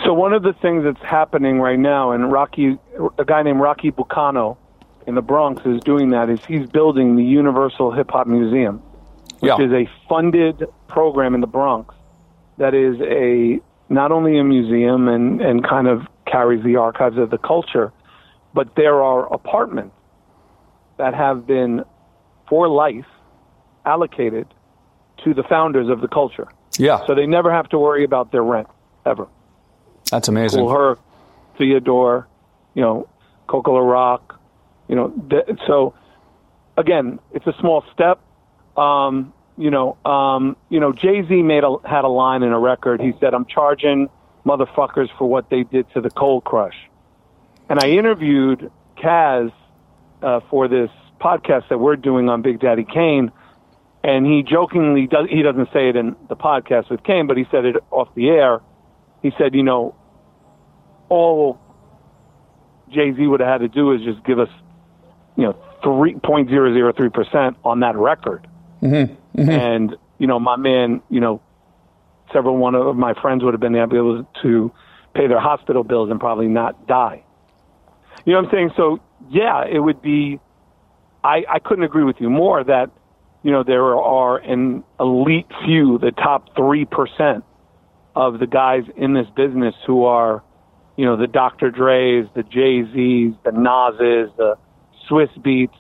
[0.04, 2.80] So one of the things that's happening right now, and Rocky,
[3.20, 4.58] a guy named Rocky Bucano
[5.06, 6.30] in the Bronx is doing that.
[6.32, 8.82] Is he's building the Universal Hip Hop Museum,
[9.40, 9.62] which Yeah.
[9.66, 11.94] is a funded program in the Bronx
[12.64, 13.60] that is a
[13.94, 17.92] not only a museum and and kind of carries the archives of the culture,
[18.54, 19.94] but there are apartments
[20.98, 21.84] that have been
[22.48, 23.06] for life
[23.86, 24.48] allocated
[25.26, 26.48] to the founders of the culture.
[26.78, 28.68] yeah So they never have to worry about their rent
[29.06, 29.28] ever.
[30.10, 31.00] that's amazing Kool Herc,
[31.58, 32.28] Theodore,
[32.76, 33.10] you know,
[33.48, 34.40] Coco Rock,
[34.88, 35.08] you know.
[35.30, 35.94] Th- so
[36.78, 38.22] again, it's a small step.
[38.78, 42.60] Um, you know, um, you know, Jay Z made a, had a line in a
[42.60, 43.02] record.
[43.02, 44.10] He said, "I'm charging
[44.46, 46.76] motherfuckers for what they did to the Cold Crush."
[47.70, 49.52] And I interviewed Caz
[50.22, 50.90] uh, for this
[51.20, 53.32] podcast that we're doing on Big Daddy Kane,
[54.04, 55.28] and he jokingly does.
[55.30, 58.30] He doesn't say it in the podcast with Kane, but he said it off the
[58.30, 58.62] air.
[59.22, 59.96] He said, "You know,
[61.10, 61.60] all
[62.90, 64.50] Jay Z would have had to do is just give us,
[65.36, 68.48] you know, three point zero zero three percent on that record."
[68.84, 69.42] Mm-hmm.
[69.42, 69.50] Mm-hmm.
[69.50, 71.42] And you know, my man, you know,
[72.32, 74.72] several one of my friends would have been able to
[75.14, 77.24] pay their hospital bills and probably not die.
[78.26, 78.72] You know what I'm saying?
[78.78, 80.40] So yeah, it would be.
[81.24, 82.90] I I couldn't agree with you more that
[83.44, 87.44] you know, there are an elite few, the top 3%
[88.16, 90.42] of the guys in this business who are,
[90.96, 91.70] you know, the Dr.
[91.70, 94.58] Dre's, the Jay-Z's, the Nas's, the
[95.10, 95.76] Swizz Beatz.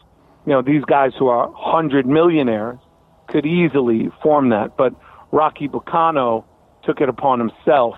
[0.45, 2.79] you know, these guys who are 100 millionaires
[3.27, 4.77] could easily form that.
[4.77, 4.93] But
[5.31, 6.43] Rocky Bucano
[6.83, 7.95] took it upon himself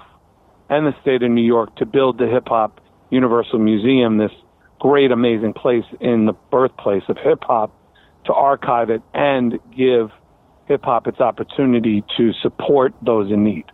[0.69, 4.31] and the state of New York to build the Hip Hop Universal Museum, this
[4.79, 7.71] great, amazing place in the birthplace of hip hop
[8.25, 10.11] to archive it and give
[10.67, 13.65] hip hop its opportunity to support those in need.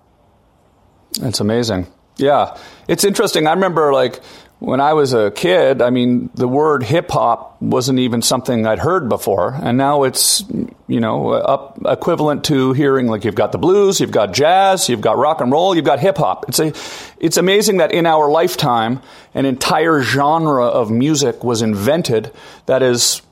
[1.19, 1.87] That's amazing.
[2.17, 3.47] Yeah, it's interesting.
[3.47, 4.19] I remember like
[4.61, 8.77] when I was a kid, I mean, the word hip hop wasn't even something I'd
[8.77, 10.45] heard before, and now it's
[10.87, 15.01] you know up equivalent to hearing like you've got the blues, you've got jazz, you've
[15.01, 16.45] got rock and roll, you've got hip hop.
[16.47, 16.73] It's a
[17.17, 19.01] it's amazing that in our lifetime,
[19.33, 22.31] an entire genre of music was invented
[22.67, 23.23] that is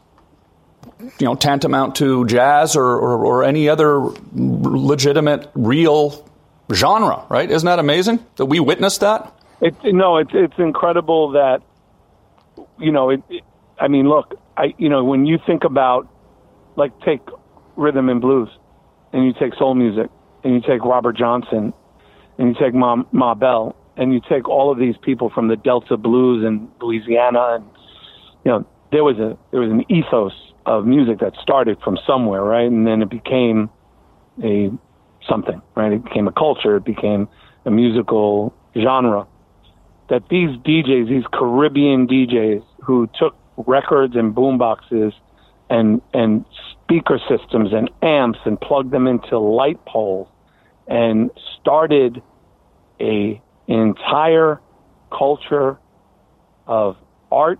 [1.20, 4.00] you know tantamount to jazz or, or, or any other
[4.34, 6.28] legitimate real
[6.74, 7.52] genre, right?
[7.52, 9.36] Isn't that amazing that we witnessed that?
[9.84, 11.62] No, it's it's incredible that
[12.78, 13.44] you know it, it.
[13.80, 16.08] I mean, look, I you know when you think about
[16.76, 17.22] like take
[17.76, 18.50] rhythm and blues,
[19.12, 20.10] and you take soul music,
[20.44, 21.74] and you take Robert Johnson,
[22.38, 25.58] and you take Ma, Ma Bell, and you take all of these people from the
[25.58, 27.66] Delta blues in Louisiana, and
[28.46, 30.34] you know there was a there was an ethos
[30.66, 33.70] of music that started from somewhere, right, and then it became
[34.42, 34.72] a
[35.28, 35.92] something, right?
[35.92, 36.78] It became a culture.
[36.78, 37.28] It became
[37.66, 39.28] a musical genre
[40.10, 45.14] that these DJs, these Caribbean DJs who took records and boomboxes
[45.70, 50.28] and and speaker systems and amps and plugged them into light poles
[50.88, 52.22] and started
[53.00, 54.60] a entire
[55.12, 55.78] culture
[56.66, 56.98] of
[57.32, 57.60] art,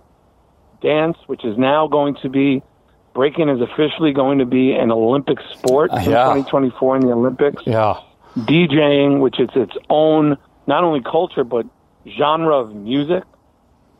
[0.82, 2.62] dance, which is now going to be
[3.14, 7.62] breaking is officially going to be an Olympic sport in 2024 in the Olympics.
[7.66, 8.00] Yeah.
[8.36, 10.36] DJing, which is its own
[10.66, 11.66] not only culture but
[12.06, 13.24] genre of music.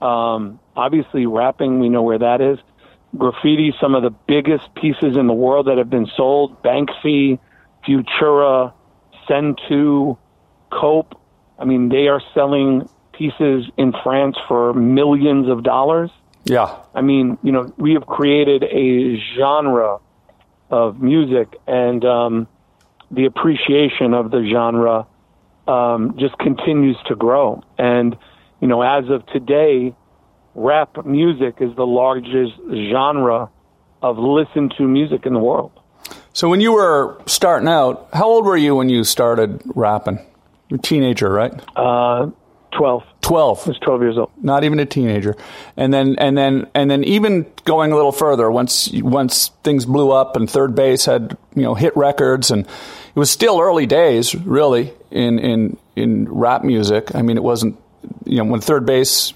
[0.00, 2.58] Um, obviously, rapping, we know where that is.
[3.16, 7.38] Graffiti, some of the biggest pieces in the world that have been sold Banksy,
[7.86, 8.72] Futura,
[9.28, 10.16] Send2,
[10.70, 11.20] Cope.
[11.58, 16.10] I mean, they are selling pieces in France for millions of dollars.
[16.44, 16.74] Yeah.
[16.94, 19.98] I mean, you know, we have created a genre
[20.70, 22.48] of music, and um,
[23.10, 25.06] the appreciation of the genre
[25.70, 27.62] um, just continues to grow.
[27.78, 28.16] And,
[28.60, 29.94] you know, as of today,
[30.54, 32.54] rap music is the largest
[32.90, 33.50] genre
[34.02, 35.72] of listened to music in the world.
[36.32, 40.18] So when you were starting out, how old were you when you started rapping?
[40.68, 41.52] You're a teenager, right?
[41.76, 42.30] Uh,
[42.72, 43.02] 12.
[43.22, 43.62] 12.
[43.66, 44.30] I was 12 years old.
[44.40, 45.36] Not even a teenager.
[45.76, 50.12] And then and then and then even going a little further once once things blew
[50.12, 52.66] up and 3rd Bass had, you know, hit records and
[53.14, 57.14] it was still early days really in in in rap music.
[57.14, 57.78] I mean, it wasn't
[58.24, 59.34] you know, when 3rd Bass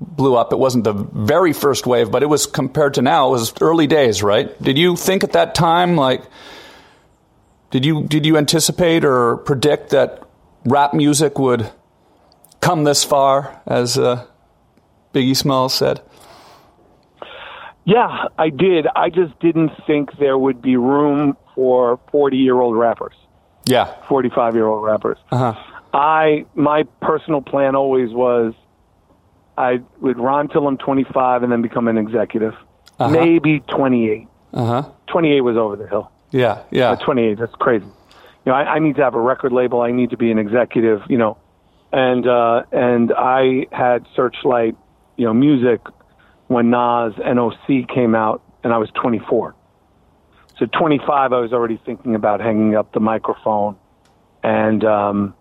[0.00, 3.32] blew up, it wasn't the very first wave, but it was compared to now, it
[3.32, 4.60] was early days, right?
[4.62, 6.22] Did you think at that time like
[7.70, 10.24] did you did you anticipate or predict that
[10.64, 11.70] rap music would
[12.60, 14.26] come this far, as uh,
[15.14, 16.00] Biggie Smalls said?
[17.84, 18.86] Yeah, I did.
[18.94, 23.12] I just didn't think there would be room for 40 year old rappers.
[23.66, 23.94] Yeah.
[24.08, 25.18] 45 year old rappers.
[25.30, 25.52] Uh-huh.
[25.92, 28.54] I, my personal plan always was
[29.58, 32.54] I would rhyme till I'm 25 and then become an executive.
[32.98, 33.10] Uh-huh.
[33.10, 34.26] Maybe 28.
[34.54, 34.90] Uh-huh.
[35.08, 36.10] 28 was over the hill.
[36.30, 36.94] Yeah, yeah.
[36.94, 37.84] 28, that's crazy.
[37.84, 37.92] You
[38.46, 39.82] know, I, I need to have a record label.
[39.82, 41.02] I need to be an executive.
[41.10, 41.36] You know,
[41.92, 44.76] and uh, and I had Serchlite,
[45.18, 45.82] you know, music
[46.46, 49.54] when Nas NOC came out, and I was 24.
[50.60, 53.76] So 25, I was already thinking about hanging up the microphone,
[54.42, 55.34] and um,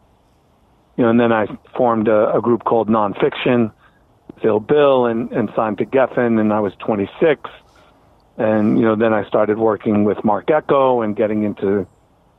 [0.95, 3.73] you know, and then I formed a, a group called Nonfiction,
[4.41, 7.49] Phil Bill, and and signed to Geffen, and I was 26,
[8.38, 11.86] and you know, then I started working with Mark Ecko and getting into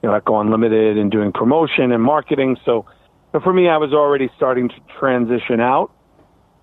[0.02, 2.56] you know Ecko Unlimited and doing promotion and marketing.
[2.64, 2.86] So
[3.32, 5.92] but for me, I was already starting to transition out.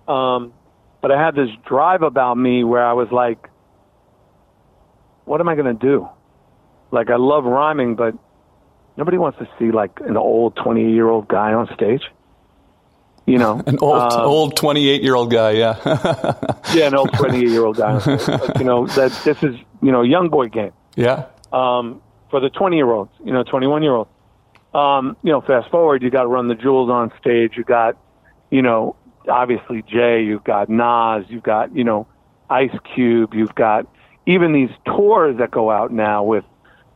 [0.08, 0.52] Um,
[1.00, 3.48] but I had this drive about me where I was like,
[5.28, 6.08] what am I going to do?
[6.90, 8.14] Like, I love rhyming, but
[8.96, 12.02] nobody wants to see like an old 28 year old guy on stage.
[13.26, 15.76] You know, an old um, old 28 year old guy, yeah.
[16.74, 17.92] yeah, an old 28 year old guy.
[17.92, 20.72] Like, you know, that this is, you know, young boy game.
[20.96, 21.26] Yeah.
[21.52, 24.10] Um, for the 20 year olds, you know, 21 year olds.
[24.74, 27.52] Um, you know, fast forward, you got to run the jewels on stage.
[27.56, 27.96] You got,
[28.50, 28.96] you know,
[29.28, 30.22] obviously Jay.
[30.22, 31.24] You've got Nas.
[31.28, 32.06] You've got, you know,
[32.50, 33.34] Ice Cube.
[33.34, 33.86] You've got
[34.28, 36.44] even these tours that go out now with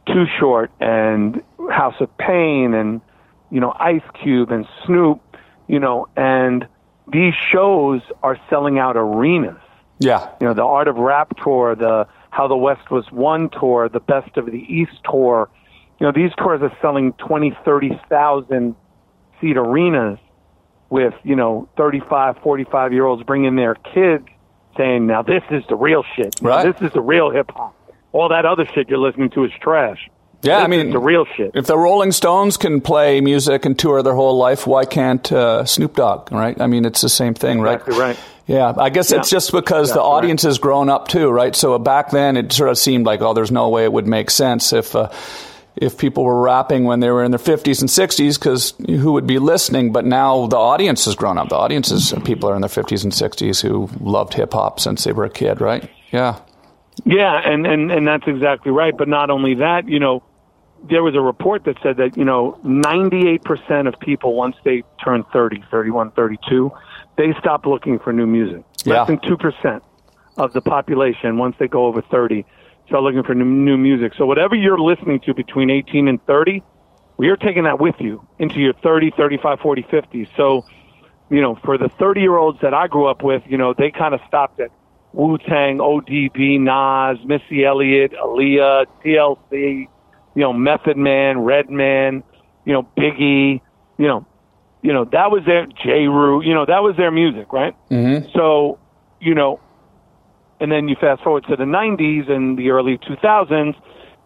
[0.06, 3.00] Too Short and House of Pain and
[3.50, 5.20] you know Ice Cube and Snoop,
[5.66, 6.68] you know, and
[7.10, 9.56] these shows are selling out arenas.
[9.98, 10.28] Yeah.
[10.40, 14.00] You know, the Art of Rap tour, the How the West Was Won tour, the
[14.00, 15.48] Best of the East tour.
[15.98, 18.74] You know, these tours are selling 20, 30,000
[19.40, 20.18] seat arenas
[20.90, 24.26] with, you know, 35, 45 year olds bringing their kids
[24.76, 26.40] saying, now this is the real shit.
[26.42, 26.72] Now Right.
[26.72, 27.74] This is the real hip hop.
[28.12, 30.08] All that other shit you're listening to is trash.
[30.42, 31.52] Yeah, This I mean, the real shit.
[31.54, 35.64] If the Rolling Stones can play music and tour their whole life, why can't uh,
[35.64, 36.32] Snoop Dogg?
[36.32, 36.60] Right?
[36.60, 37.74] I mean, it's the same thing, right?
[37.80, 38.18] Exactly right.
[38.48, 40.16] Yeah, I guess it's just because the Exactly right.
[40.16, 41.54] audience has grown up too, right?
[41.54, 44.30] So back then, it sort of seemed like, oh, there's no way it would make
[44.30, 44.94] sense if.
[44.96, 45.10] Uh,
[45.76, 49.26] if people were rapping when they were in their 50s and 60s, because who would
[49.26, 49.92] be listening?
[49.92, 51.48] But now the audience has grown up.
[51.48, 55.12] The audiences, people are in their 50s and 60s who loved hip hop since they
[55.12, 55.88] were a kid, right?
[56.10, 56.38] Yeah.
[57.04, 58.96] Yeah, and, and, and that's exactly right.
[58.96, 60.22] But not only that, you know,
[60.88, 65.24] there was a report that said that, you know, 98% of people, once they turn
[65.32, 66.70] 30, 31, 32,
[67.16, 68.64] they stop looking for new music.
[68.84, 69.02] Yeah.
[69.02, 69.80] Less than 2%
[70.36, 72.44] of the population, once they go over 30,
[72.92, 74.12] start looking for new, new music.
[74.18, 76.62] So whatever you're listening to between 18 and 30,
[77.16, 80.28] well, you're taking that with you into your 30, 35, 40, 50.
[80.36, 80.66] So,
[81.30, 83.90] you know, for the 30 year olds that I grew up with, you know, they
[83.90, 84.70] kind of stopped at
[85.14, 89.88] Wu Tang, ODB, Nas, Missy Elliott, Aaliyah, TLC,
[90.34, 92.22] you know, Method Man, Redman,
[92.66, 93.62] you know, Biggie,
[93.96, 94.26] you know,
[94.82, 96.08] you know, that was their J.
[96.08, 97.74] Rue, you know, that was their music, right?
[97.90, 98.28] Mm-hmm.
[98.34, 98.78] So,
[99.18, 99.60] you know,
[100.62, 103.74] and then you fast forward to the 90s and the early 2000s,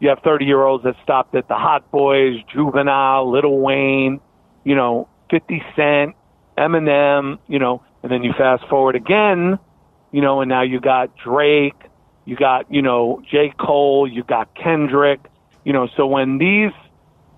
[0.00, 4.20] you have 30 year olds that stopped at the Hot Boys, Juvenile, Little Wayne,
[4.62, 6.14] you know, 50 Cent,
[6.58, 9.58] Eminem, you know, and then you fast forward again,
[10.12, 11.74] you know, and now you got Drake,
[12.26, 13.54] you got, you know, J.
[13.58, 15.20] Cole, you got Kendrick,
[15.64, 16.72] you know, so when these,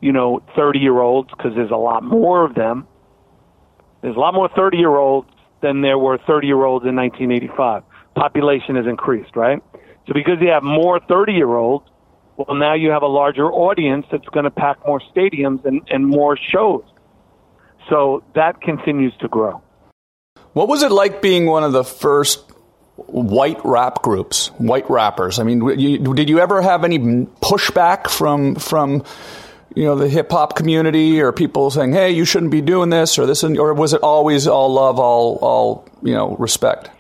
[0.00, 2.88] you know, 30 year olds, because there's a lot more of them,
[4.02, 5.30] there's a lot more 30 year olds
[5.62, 7.84] than there were 30 year olds in 1985.
[8.18, 9.62] Population has increased, right?
[10.06, 11.88] So because you have more 30 year olds,
[12.36, 16.06] well, now you have a larger audience that's going to pack more stadiums and, and
[16.06, 16.84] more shows.
[17.88, 19.62] So that continues to grow.
[20.52, 22.44] What was it like being one of the first
[22.96, 25.38] white rap groups, white rappers?
[25.38, 29.04] I mean, you, did you ever have any pushback from from
[29.74, 33.18] you know the hip hop community or people saying, "Hey, you shouldn't be doing this"
[33.18, 36.90] or this, or was it always all love, all all you know respect?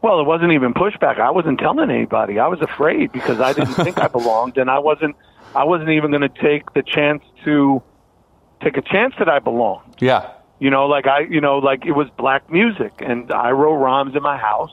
[0.00, 1.18] Well, it wasn't even pushback.
[1.18, 2.38] I wasn't telling anybody.
[2.38, 5.16] I was afraid because I didn't think I belonged, and I wasn't.
[5.54, 7.82] I wasn't even going to take the chance to
[8.62, 9.96] take a chance that I belonged.
[10.00, 10.30] Yeah,
[10.60, 14.14] You know, like I, you know, like it was black music, and I wrote rhymes
[14.14, 14.72] in my house.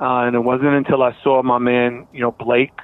[0.00, 2.76] Uh, and it wasn't until I saw my man, you know, Blake,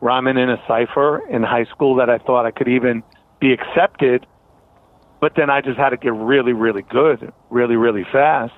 [0.00, 3.02] rhyming in a cipher in high school that I thought I could even
[3.40, 4.26] be accepted.
[5.20, 8.52] But then I just had to get really, really good, really, really fast.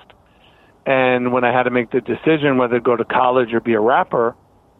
[0.85, 3.73] And when I had to make the decision whether to go to college or be
[3.73, 4.35] a rapper,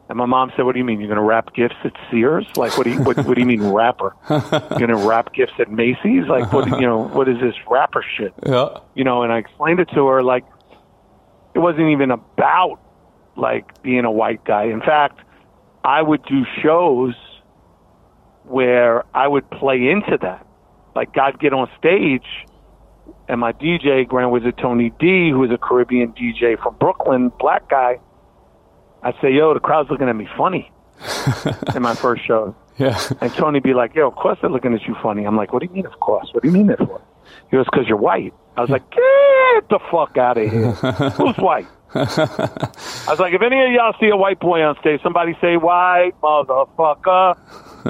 [0.09, 0.99] and my mom said, "What do you mean?
[0.99, 2.45] You're going to wrap gifts at Sears?
[2.57, 4.15] Like, what do you what, what do you mean rapper?
[4.29, 6.25] You're going to wrap gifts at Macy's?
[6.27, 7.07] Like, what you know?
[7.07, 8.33] What is this rapper shit?
[8.45, 10.43] yeah, You know?" And I explained it to her like
[11.53, 12.79] it wasn't even about
[13.37, 14.65] like being a white guy.
[14.65, 15.19] In fact,
[15.83, 17.13] I would do shows
[18.43, 20.45] where I would play into that.
[20.93, 22.25] Like, I'd get on stage
[23.31, 27.69] and my DJ, Grand Wizard Tony D, who is a Caribbean DJ from Brooklyn, black
[27.69, 27.99] guy,
[29.01, 30.71] I'd say, yo, the crowd's looking at me funny
[31.75, 32.55] in my first show.
[32.77, 35.23] yeah, And Tony be like, yo, of course they're looking at you funny.
[35.23, 36.29] I'm like, what do you mean, of course?
[36.33, 37.01] What do you mean that for?
[37.49, 38.33] He goes, because you're white.
[38.57, 40.71] I was like, get the fuck out of here.
[41.11, 41.67] Who's white?
[41.95, 45.55] I was like, if any of y'all see a white boy on stage, somebody say,
[45.57, 47.37] white motherfucker.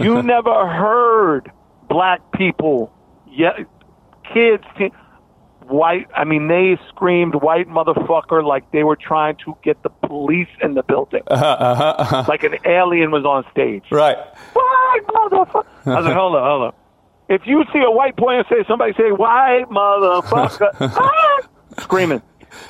[0.03, 1.51] You never heard
[1.89, 2.93] black people,
[3.27, 3.51] yeah,
[4.33, 4.91] kids, te-
[5.67, 6.07] white.
[6.15, 10.73] I mean, they screamed white motherfucker like they were trying to get the police in
[10.73, 11.21] the building.
[11.27, 12.25] Uh-huh, uh-huh, uh-huh.
[12.27, 13.83] Like an alien was on stage.
[13.91, 14.17] right.
[14.53, 15.65] White motherfucker.
[15.85, 16.73] I was like, hold on, hold on.
[17.29, 21.39] If you see a white boy and say, somebody say, white motherfucker, ah!
[21.79, 22.21] screaming.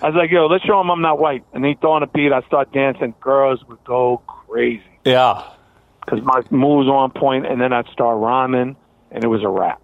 [0.04, 1.44] I was like, yo, let's show him I'm not white.
[1.54, 2.32] And he throw on a beat.
[2.32, 3.16] I start dancing.
[3.20, 5.44] Girls would go crazy Yeah.
[6.06, 8.76] because my moves on point, and then I'd start rhyming,
[9.10, 9.82] and it was a rap.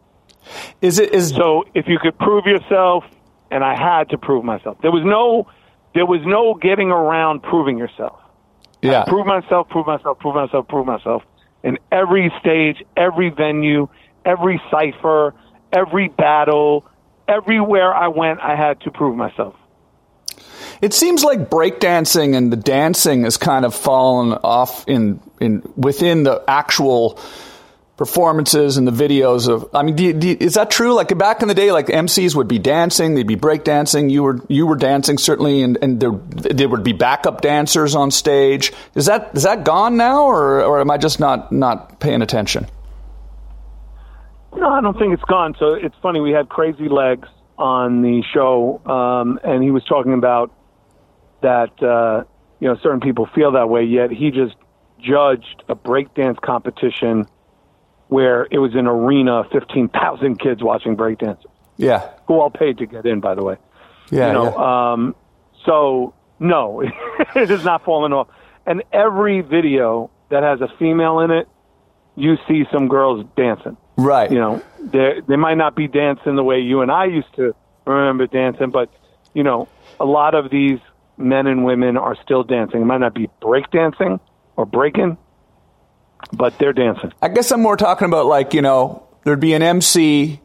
[0.82, 3.04] Is it is So if you could prove yourself,
[3.52, 4.78] and I had to prove myself.
[4.82, 5.50] There was no,
[5.94, 8.20] there was no getting around proving yourself.
[8.82, 11.24] yeah Prove myself, prove myself, prove myself, prove myself.
[11.64, 13.88] In every stage, every venue,
[14.26, 15.34] every cipher,
[15.72, 16.86] every battle,
[17.28, 19.56] everywhere I went, I had to prove myself.
[20.82, 26.24] It seems like breakdancing and the dancing has kind of fallen off in in within
[26.24, 27.20] the actual
[27.98, 29.70] performances and the videos of.
[29.74, 30.94] I mean, do you, do you, is that true?
[30.94, 34.10] Like back in the day, like MCs would be dancing, they'd be breakdancing.
[34.10, 38.12] You were you were dancing certainly, and and there, there would be backup dancers on
[38.12, 38.72] stage.
[38.96, 42.68] Is that is that gone now, or or am I just not not paying attention?
[44.56, 45.56] No, I don't think it's gone.
[45.60, 46.22] So it's funny.
[46.22, 47.28] We had Crazy Legs
[47.58, 50.52] on the show, um, and he was talking about
[51.42, 51.72] that.
[51.82, 52.24] Uh,
[52.60, 53.84] you know, certain people feel that way.
[53.84, 54.56] Yet he just
[55.00, 57.28] judged a breakdance competition
[58.08, 61.44] where it was an arena, fifteen thousand kids watching breakdance.
[61.78, 63.58] Yeah, who all paid to get in, by the way.
[64.10, 64.92] Yeah, you know, yeah.
[64.94, 65.16] Um,
[65.66, 66.82] so no,
[67.36, 68.28] it is not falling off.
[68.66, 71.48] And every video that has a female in it,
[72.16, 73.78] you see some girls dancing.
[73.98, 74.32] Right.
[74.32, 77.56] You know, they they might not be dancing the way you and I used to
[77.86, 78.90] remember dancing, but
[79.34, 79.68] you know,
[80.00, 80.80] a lot of these
[81.18, 82.82] men and women are still dancing.
[82.82, 84.20] It might not be break dancing
[84.56, 85.18] or breaking,
[86.34, 87.12] but they're dancing.
[87.22, 90.40] I guess I'm more talking about like you know there'd be an MC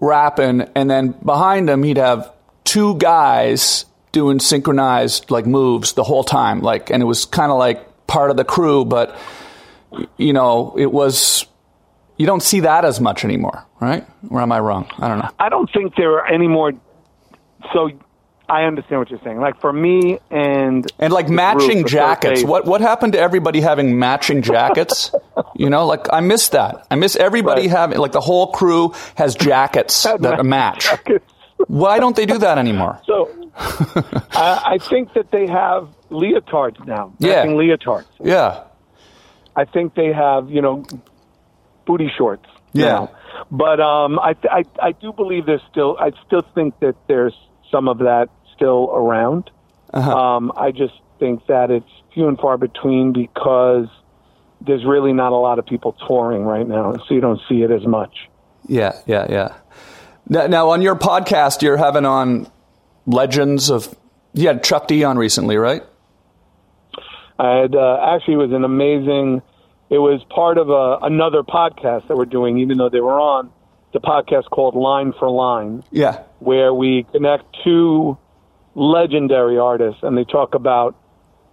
[0.00, 2.32] rapping, and then behind him he'd have
[2.64, 7.58] two guys doing synchronized like moves the whole time, like, and it was kind of
[7.58, 9.16] like part of the crew, but
[10.16, 11.46] you know it was
[12.16, 14.06] you don't see that as much anymore, right?
[14.30, 14.88] Or am I wrong?
[14.98, 15.30] I don't know.
[15.38, 16.72] I don't think there are any more.
[17.72, 17.90] So
[18.52, 19.40] I understand what you're saying.
[19.40, 22.42] Like for me and and like matching jackets.
[22.44, 25.14] What what happened to everybody having matching jackets?
[25.56, 26.86] you know, like I miss that.
[26.90, 27.70] I miss everybody Right.
[27.70, 30.84] having like the whole crew has jackets that match.
[30.84, 31.24] jackets.
[31.66, 33.00] Why don't they do that anymore?
[33.06, 37.14] So I, I think that they have leotards now.
[37.18, 37.46] Yeah.
[37.46, 38.06] leotards.
[38.22, 38.64] Yeah.
[39.54, 40.84] I think they have, you know,
[41.86, 42.46] booty shorts.
[42.72, 42.84] Yeah.
[42.86, 43.10] now.
[43.50, 45.96] But um, I, I I do believe there's still.
[45.98, 47.34] I still think that there's
[47.70, 48.28] some of that
[48.62, 49.50] still around.
[49.92, 50.16] Uh-huh.
[50.16, 53.88] Um, I just think that it's few and far between because
[54.60, 57.70] there's really not a lot of people touring right now, so you don't see it
[57.70, 58.28] as much.
[58.68, 59.54] Yeah, yeah, yeah.
[60.28, 62.50] Now, now on your podcast, you're having on
[63.06, 63.94] legends of.
[64.34, 65.82] You had Chuck D on recently, right?
[67.38, 69.42] I had uh, actually it was an amazing.
[69.90, 73.52] It was part of a, another podcast that we're doing, even though they were on
[73.92, 75.84] the podcast called Line for Line.
[75.90, 76.22] Yeah.
[76.38, 78.16] where we connect two
[78.74, 80.96] legendary artists and they talk about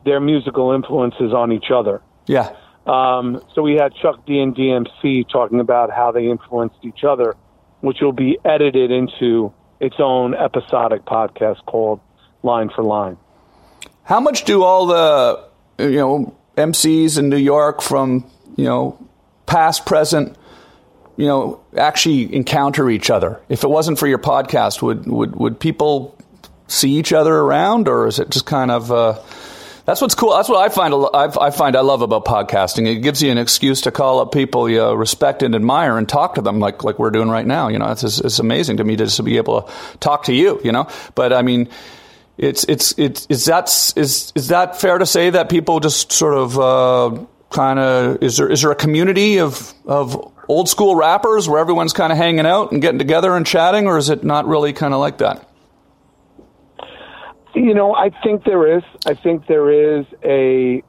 [0.05, 2.01] their musical influences on each other.
[2.27, 2.55] Yeah.
[2.85, 7.35] Um, so we had Chuck D and DMC talking about how they influenced each other,
[7.81, 11.99] which will be edited into its own episodic podcast called
[12.43, 13.17] Line for Line.
[14.03, 15.43] How much do all the
[15.77, 19.07] you know MCs in New York from you know
[19.45, 20.35] past, present,
[21.15, 23.39] you know actually encounter each other?
[23.49, 26.17] If it wasn't for your podcast, would would would people
[26.69, 28.91] see each other around, or is it just kind of?
[28.91, 29.19] Uh,
[29.89, 30.35] that's what's cool.
[30.35, 30.93] That's what I find.
[31.13, 32.87] I find I love about podcasting.
[32.87, 36.35] It gives you an excuse to call up people you respect and admire and talk
[36.35, 37.69] to them, like like we're doing right now.
[37.69, 40.61] You know, it's it's amazing to me to just be able to talk to you.
[40.63, 41.69] You know, but I mean,
[42.37, 46.35] it's it's it's is that is is that fair to say that people just sort
[46.35, 51.49] of uh, kind of is there is there a community of of old school rappers
[51.49, 54.45] where everyone's kind of hanging out and getting together and chatting, or is it not
[54.47, 55.48] really kind of like that?
[57.55, 58.83] You know, I think there is.
[59.05, 60.83] I think there is a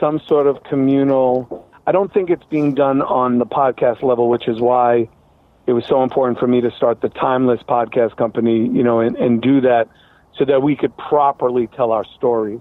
[0.00, 1.68] some sort of communal.
[1.86, 5.08] I don't think it's being done on the podcast level, which is why
[5.66, 8.68] it was so important for me to start the Timeless podcast company.
[8.68, 9.88] You know, and, and do that
[10.38, 12.60] so that we could properly tell our stories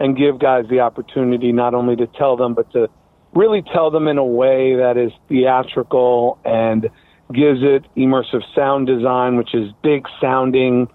[0.00, 2.88] and give guys the opportunity not only to tell them, but to
[3.34, 6.88] really tell them in a way that is theatrical and
[7.32, 10.88] gives it immersive sound design, which is big sounding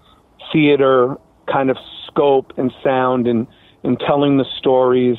[0.52, 1.16] theater
[1.46, 1.76] kind of
[2.06, 3.46] scope and sound and
[3.82, 5.18] in telling the stories.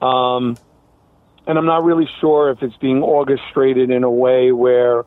[0.00, 0.56] Um,
[1.46, 5.04] and I'm not really sure if it's being orchestrated in a way where,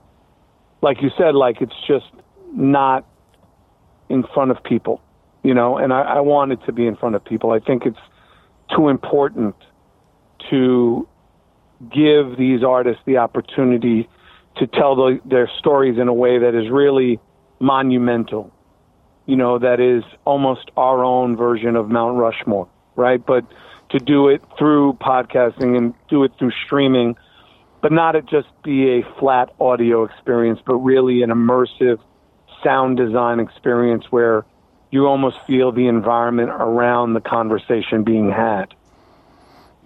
[0.81, 2.05] like you said, like it's just
[2.53, 3.05] not
[4.09, 5.01] in front of people,
[5.43, 5.77] you know.
[5.77, 7.51] And I, I want it to be in front of people.
[7.51, 7.97] I think it's
[8.75, 9.55] too important
[10.49, 11.07] to
[11.91, 14.09] give these artists the opportunity
[14.57, 17.19] to tell the, their stories in a way that is really
[17.59, 18.51] monumental
[19.27, 23.23] you know, that is almost our own version of Mount Rushmore, right?
[23.23, 23.45] But
[23.89, 27.15] to do it through podcasting and do it through streaming,
[27.81, 31.99] but not it just be a flat audio experience, but really an immersive
[32.63, 34.45] sound design experience where
[34.91, 38.73] you almost feel the environment around the conversation being had.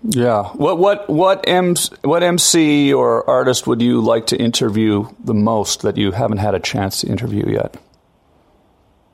[0.03, 0.49] Yeah.
[0.49, 5.81] What what what M, what MC or artist would you like to interview the most
[5.81, 7.77] that you haven't had a chance to interview yet?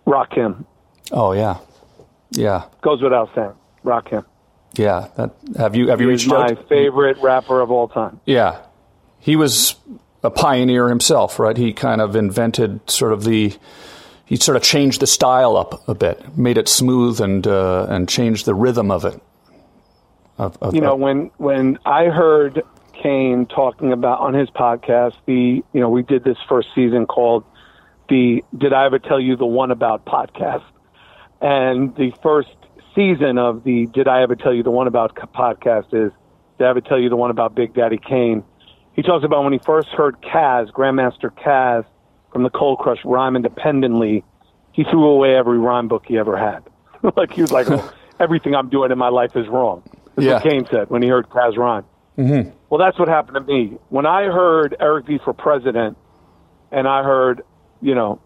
[0.07, 0.65] Rakim.
[1.11, 1.57] Oh yeah.
[2.31, 2.65] Yeah.
[2.81, 3.53] Goes without saying.
[3.85, 4.25] Rakim.
[4.73, 5.09] Yeah.
[5.17, 6.69] That, have you have you reached my out?
[6.69, 8.19] favorite rapper of all time.
[8.25, 8.59] Yeah.
[9.19, 9.75] He was
[10.23, 11.57] a pioneer himself, right?
[11.57, 13.53] He kind of invented sort of the
[14.25, 18.07] he sort of changed the style up a bit, made it smooth and uh, and
[18.09, 19.21] changed the rhythm of it.
[20.37, 25.13] Of, of, you know of- when when I heard Kane talking about on his podcast
[25.25, 27.43] the you know we did this first season called
[28.09, 30.63] the Did I ever tell you the one about podcast
[31.41, 32.49] and the first
[32.95, 36.11] season of the Did I ever tell you the one about podcast is
[36.57, 38.43] Did I ever tell you the one about Big Daddy Kane
[38.93, 41.85] he talks about when he first heard Caz Grandmaster Caz
[42.33, 44.23] from the Cold Crush rhyme independently
[44.71, 46.63] he threw away every rhyme book he ever had
[47.15, 49.83] like he was like oh, everything I'm doing in my life is wrong
[50.15, 50.33] that's Yeah.
[50.35, 51.85] what Kane said when he heard Caz rhyme.
[52.17, 52.49] Mm-hmm.
[52.71, 53.77] Well, that's what happened to me.
[53.89, 55.95] When I heard Eric B for president,
[56.71, 57.43] and I heard,
[57.81, 58.21] you know,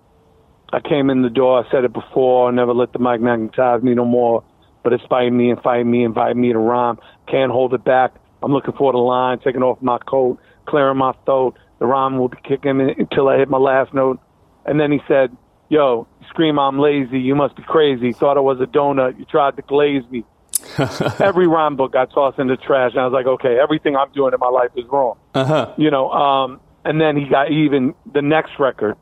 [0.74, 3.93] I came in the door, I said it before, never let the mic magnetize me
[3.93, 4.43] no more,
[4.84, 6.97] but inspire me, invite me, invite me to rhyme.
[7.28, 8.16] Can't hold it back.
[8.41, 11.58] I'm looking for the line, taking off my coat, clearing my throat.
[11.80, 14.20] The rhyme will be kicking in until I hit my last note.
[14.66, 15.36] And then he said,
[15.70, 18.12] Yo, scream I'm lazy, you must be crazy.
[18.12, 20.26] Thought I was a donut, you tried to glaze me
[21.20, 24.12] every rhyme book got tossed in the trash, and I was like, okay, everything I'm
[24.12, 25.18] doing in my life is wrong.
[25.34, 25.74] Uh-huh.
[25.78, 28.95] You know, um, and then he got even the next record.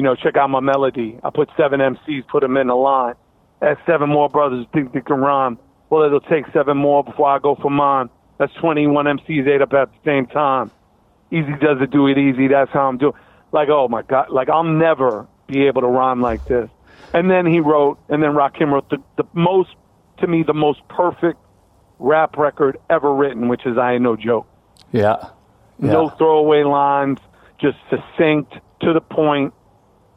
[0.00, 1.18] You know, check out my melody.
[1.22, 3.16] I put seven MCs, put them in a line.
[3.60, 5.58] That's seven more brothers think they can rhyme.
[5.90, 8.08] Well, it'll take seven more before I go for mine.
[8.38, 10.70] That's 21 MCs ate up at the same time.
[11.30, 12.48] Easy does it, do it easy.
[12.48, 13.12] That's how I'm doing.
[13.52, 16.70] Like, oh my God, like I'll never be able to rhyme like this.
[17.12, 19.68] And then he wrote, and then Rakim wrote the, the most,
[20.20, 21.38] to me, the most perfect
[21.98, 24.46] rap record ever written, which is I Ain't No Joke.
[24.92, 25.28] yeah.
[25.78, 25.92] Yeah.
[25.92, 27.18] No throwaway lines,
[27.58, 29.52] just succinct, to the point.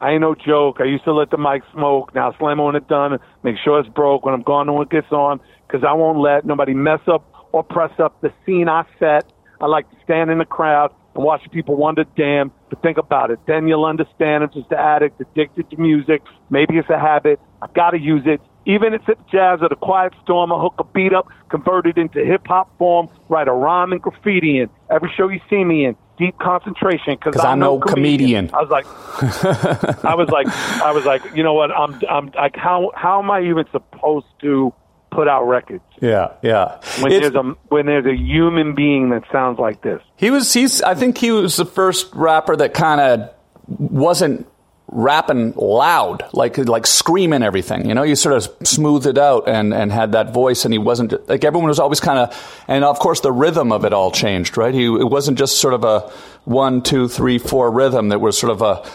[0.04, 0.82] I ain't no joke.
[0.82, 2.14] I used to let the mic smoke.
[2.14, 3.18] Now slam on it done.
[3.42, 4.66] Make sure it's broke when I'm gone.
[4.66, 8.30] No one gets on because I won't let nobody mess up or press up the
[8.44, 9.32] scene I set.
[9.62, 13.30] I like to stand in the crowd and watch people wonder, damn, but think about
[13.30, 13.38] it.
[13.46, 16.20] Then you'll understand I'm just an addict, addicted to music.
[16.50, 17.40] Maybe it's a habit.
[17.62, 18.42] I've got to use it.
[18.66, 21.96] Even if it's jazz or the quiet storm, I hook a beat up, convert it
[21.96, 24.68] into hip hop form, write a rhyme and graffiti in.
[24.90, 28.50] Every show you see me in, deep concentration because I'm no comedian.
[28.54, 28.86] I was like,
[30.04, 31.70] I was like, I was like, you know what?
[31.70, 34.72] I'm, I'm like, how, how am I even supposed to
[35.10, 36.32] put out records Yeah.
[36.42, 36.80] Yeah.
[37.00, 40.02] when It's- there's a, when there's a human being that sounds like this?
[40.16, 40.52] He was.
[40.52, 40.82] He's.
[40.82, 43.30] I think he was the first rapper that kind of
[43.68, 44.46] wasn't
[44.94, 47.86] rapping loud, like like screaming everything.
[47.86, 50.78] You know, you sort of smoothed it out and and had that voice, and he
[50.78, 52.64] wasn't like everyone was always kind of.
[52.68, 54.72] And of course, the rhythm of it all changed, right?
[54.72, 56.10] He it wasn't just sort of a
[56.44, 58.08] one, two, three, four rhythm.
[58.08, 58.88] That was sort of a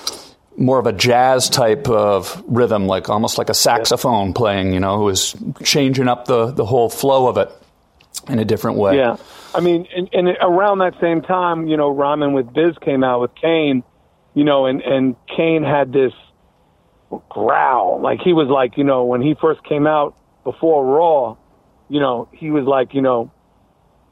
[0.58, 4.74] more of a jazz type of rhythm, like almost like a saxophone playing.
[4.74, 7.52] You know, who was changing up the the whole flow of it
[8.30, 8.98] in a different way.
[8.98, 9.18] Yeah.
[9.54, 13.22] I mean, and, and around that same time, you know, Rhymin' with Biz came out
[13.22, 13.84] with Kane,
[14.34, 16.14] you know, and, and Kane had this
[17.30, 18.02] growl.
[18.02, 21.38] Like he was like, you know, when he first came out before Raw,
[21.90, 23.32] you know, he was like, you know,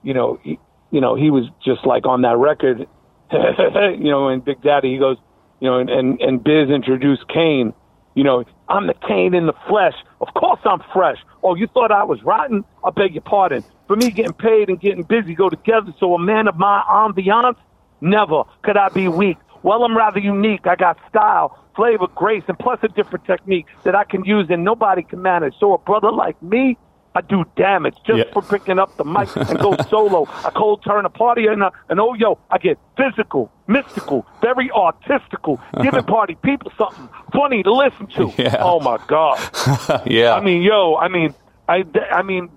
[0.04, 0.60] you know, he,
[0.92, 2.88] you know, he was just like on that record,
[3.32, 5.18] you know, and Big Daddy, he goes,
[5.60, 7.74] you know, and, and, and Biz introduced Kane,
[8.16, 9.94] you know, I'm the Kane in the flesh.
[10.22, 11.18] Of course I'm fresh.
[11.44, 12.64] Oh, you thought I was rotten?
[12.84, 13.64] I beg your pardon.
[13.88, 15.94] For me, getting paid and getting busy go together.
[16.00, 17.58] So a man of my ambiance,
[18.02, 19.38] never could I be weak.
[19.64, 20.68] Well, I'm rather unique.
[20.68, 24.64] I got style, flavor, grace, and plus a different technique that I can use and
[24.64, 25.54] nobody can manage.
[25.60, 26.78] So a brother like me,
[27.16, 28.32] I do damage just Yeah.
[28.32, 30.28] for picking up the mic and go solo.
[30.46, 34.70] I cold turn a party and, uh, and oh yo, I get physical, mystical, very
[34.72, 38.32] artistical, giving party people something funny to listen to.
[38.38, 38.58] Yeah.
[38.60, 39.40] Oh my god.
[40.06, 40.36] yeah.
[40.36, 41.34] I mean, yo, I mean,
[41.68, 42.50] I, I mean,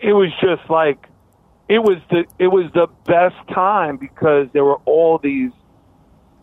[0.00, 1.06] it was just like,
[1.68, 5.52] it was the, it was the best time because there were all these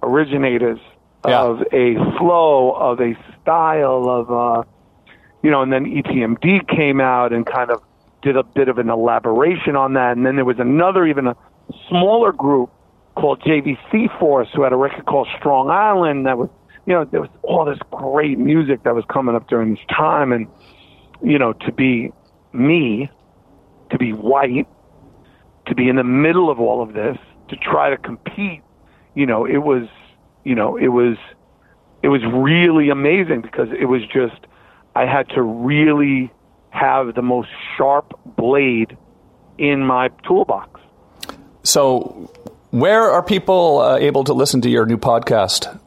[0.03, 0.79] originators
[1.27, 1.41] Yeah.
[1.41, 4.63] of a flow, of a style, of, uh,
[5.43, 7.81] you know, and then EPMD came out and kind of
[8.21, 10.15] did a bit of an elaboration on that.
[10.17, 11.35] And then there was another, even a
[11.87, 12.69] smaller group
[13.15, 16.49] called JVC Force who had a record called Strong Island that was,
[16.85, 20.31] you know, there was all this great music that was coming up during this time.
[20.31, 20.47] And,
[21.21, 22.11] you know, to be
[22.53, 23.09] me,
[23.91, 24.67] to be white,
[25.67, 27.17] to be in the middle of all of this,
[27.49, 28.61] to try to compete,
[29.15, 29.87] you know, it was,
[30.43, 31.17] you know, it was,
[32.01, 34.39] it was really amazing because it was just,
[34.95, 36.31] I had to really
[36.69, 38.97] have the most sharp blade
[39.57, 40.79] in my toolbox.
[41.63, 42.31] So,
[42.71, 45.79] where are people uh, able to listen to your new podcast?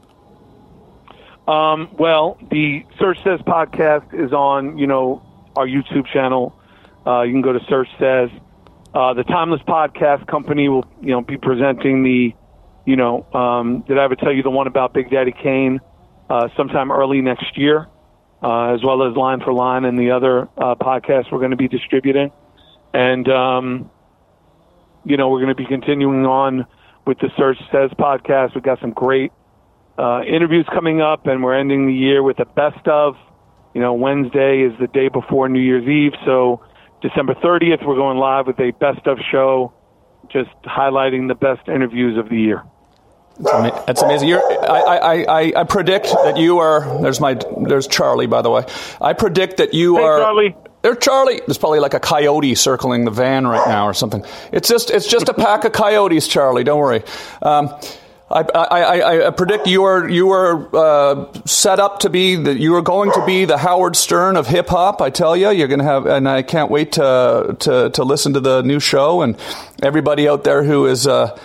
[1.49, 5.23] Um, well, the Serch Says podcast is on, you know,
[5.57, 6.59] our YouTube channel.
[7.07, 8.31] Uh, you can go to Serch Says.
[8.95, 12.35] Uh, the Timeless Podcast Company will, you know, be presenting the,
[12.85, 15.81] you know, um, did I ever tell you the one about Big Daddy Kane?
[16.29, 17.89] Uh, sometime early next year,
[18.43, 21.57] uh, as well as Line for Line and the other uh, podcasts we're going to
[21.57, 22.31] be distributing.
[22.95, 23.91] And, um,
[25.05, 26.67] you know, we're going to be continuing on
[27.07, 28.55] with the Serch Says podcast.
[28.55, 29.33] We've got some great
[29.99, 33.17] uh, interviews coming up, and we're ending the year with a best of.
[33.75, 36.63] You know, Wednesday is the day before New Year's Eve, so
[37.03, 39.73] December 30th, we're going live with a best of show,
[40.31, 42.63] just highlighting the best interviews of the year.
[43.39, 44.29] That's amazing.
[44.29, 47.01] You're, I, I, I, predict that you are.
[47.03, 47.35] There's my.
[47.35, 48.65] There's Charlie, by the way.
[49.01, 50.19] I predict that you hey, are.
[50.19, 50.57] Charlie.
[50.83, 51.41] There's Charlie.
[51.47, 54.25] There's probably like a coyote circling the van right now or something.
[54.53, 54.91] It's just.
[54.91, 56.65] It's just a pack of coyotes, Charlie.
[56.65, 57.03] Don't worry.
[57.41, 57.75] Um,
[58.33, 62.75] I, I, I, predict you are you are uh, set up to be that you
[62.77, 65.03] are going to be the Howard Stern of hip hop.
[65.03, 68.33] I tell you, you're going to have, and I can't wait to, to to listen
[68.33, 69.21] to the new show.
[69.21, 69.37] And
[69.83, 71.39] everybody out there who is uh,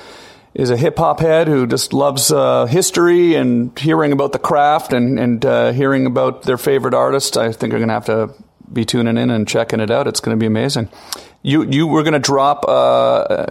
[0.54, 4.94] is a hip hop head who just loves uh, history and hearing about the craft
[4.94, 8.34] and and uh, hearing about their favorite artists, I think are going to have to
[8.72, 10.08] be tuning in and checking it out.
[10.08, 10.90] It's going to be amazing.
[11.44, 12.66] You you were going to drop.
[12.68, 13.46] Uh,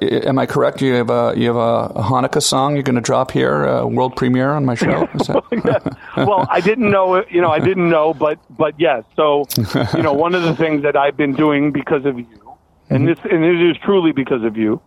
[0.00, 0.80] am I correct?
[0.80, 4.16] You have a you have a Hanukkah song you're going to drop here, a world
[4.16, 5.08] premiere on my show.
[6.16, 7.24] well, I didn't know.
[7.28, 9.04] You know, I didn't know, but but yes.
[9.16, 9.44] So
[9.94, 12.56] you know, one of the things that I've been doing because of you,
[12.88, 14.80] and this and it is truly because of you.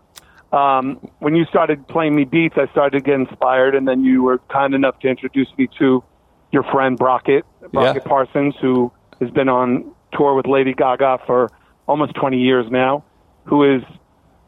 [0.52, 4.24] Um, when you started playing me beats, I started to get inspired, and then you
[4.24, 6.04] were kind enough to introduce me to
[6.52, 8.10] your friend Brockett, Brockett yeah.
[8.10, 8.92] Parsons, who
[9.22, 11.50] has been on tour with Lady Gaga for
[11.88, 13.04] almost 20 years now,
[13.46, 13.82] who is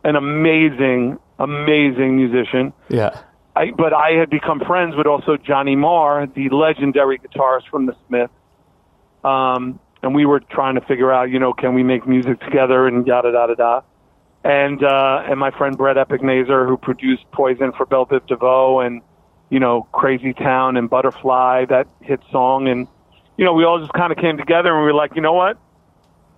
[0.03, 2.73] an amazing, amazing musician.
[2.89, 3.21] Yeah.
[3.55, 7.95] I, but I had become friends with also Johnny Marr, the legendary guitarist from the
[8.07, 8.33] Smiths.
[9.23, 12.87] Um, and we were trying to figure out, you know, can we make music together
[12.87, 13.81] and yada yada da.
[14.43, 18.81] And uh, and my friend Brett Epic Mazur, who produced Poison for Bell Biv DeVoe
[18.81, 19.01] and
[19.49, 22.87] you know Crazy Town and Butterfly, that hit song, and
[23.37, 25.33] you know we all just kind of came together and we were like, you know
[25.33, 25.57] what,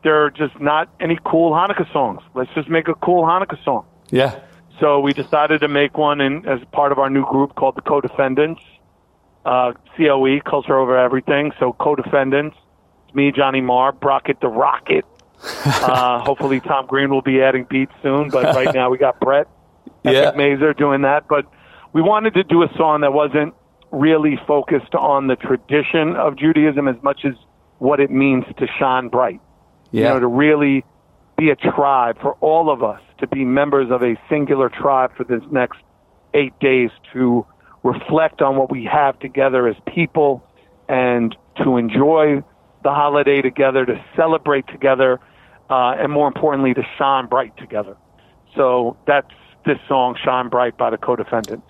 [0.03, 2.21] there are just not any cool Hanukkah songs.
[2.35, 3.85] Let's just make a cool Hanukkah song.
[4.11, 4.39] Yeah.
[4.79, 7.81] So we decided to make one in, as part of our new group called the
[7.81, 8.61] Co-Defendants,
[9.45, 11.53] uh, COE, Culture Over Everything.
[11.59, 12.55] So Co-Defendants,
[13.05, 15.05] it's me, Johnny Marr, Brockett the Rocket.
[15.65, 19.47] uh, hopefully Tom Green will be adding beats soon, but right now we got Brett
[20.03, 20.31] yeah.
[20.35, 21.27] Mazur doing that.
[21.27, 21.45] But
[21.93, 23.53] we wanted to do a song that wasn't
[23.91, 27.33] really focused on the tradition of Judaism as much as
[27.79, 29.41] what it means to shine bright.
[29.91, 30.01] Yeah.
[30.01, 30.83] You know, to really
[31.37, 35.23] be a tribe for all of us to be members of a singular tribe for
[35.23, 35.79] this next
[36.33, 37.45] eight days to
[37.83, 40.43] reflect on what we have together as people
[40.89, 42.43] and to enjoy
[42.83, 45.19] the holiday together, to celebrate together,
[45.69, 47.95] uh, and more importantly, to shine bright together.
[48.55, 49.31] So that's
[49.65, 51.67] this song, Shine Bright by the Co-Defendants.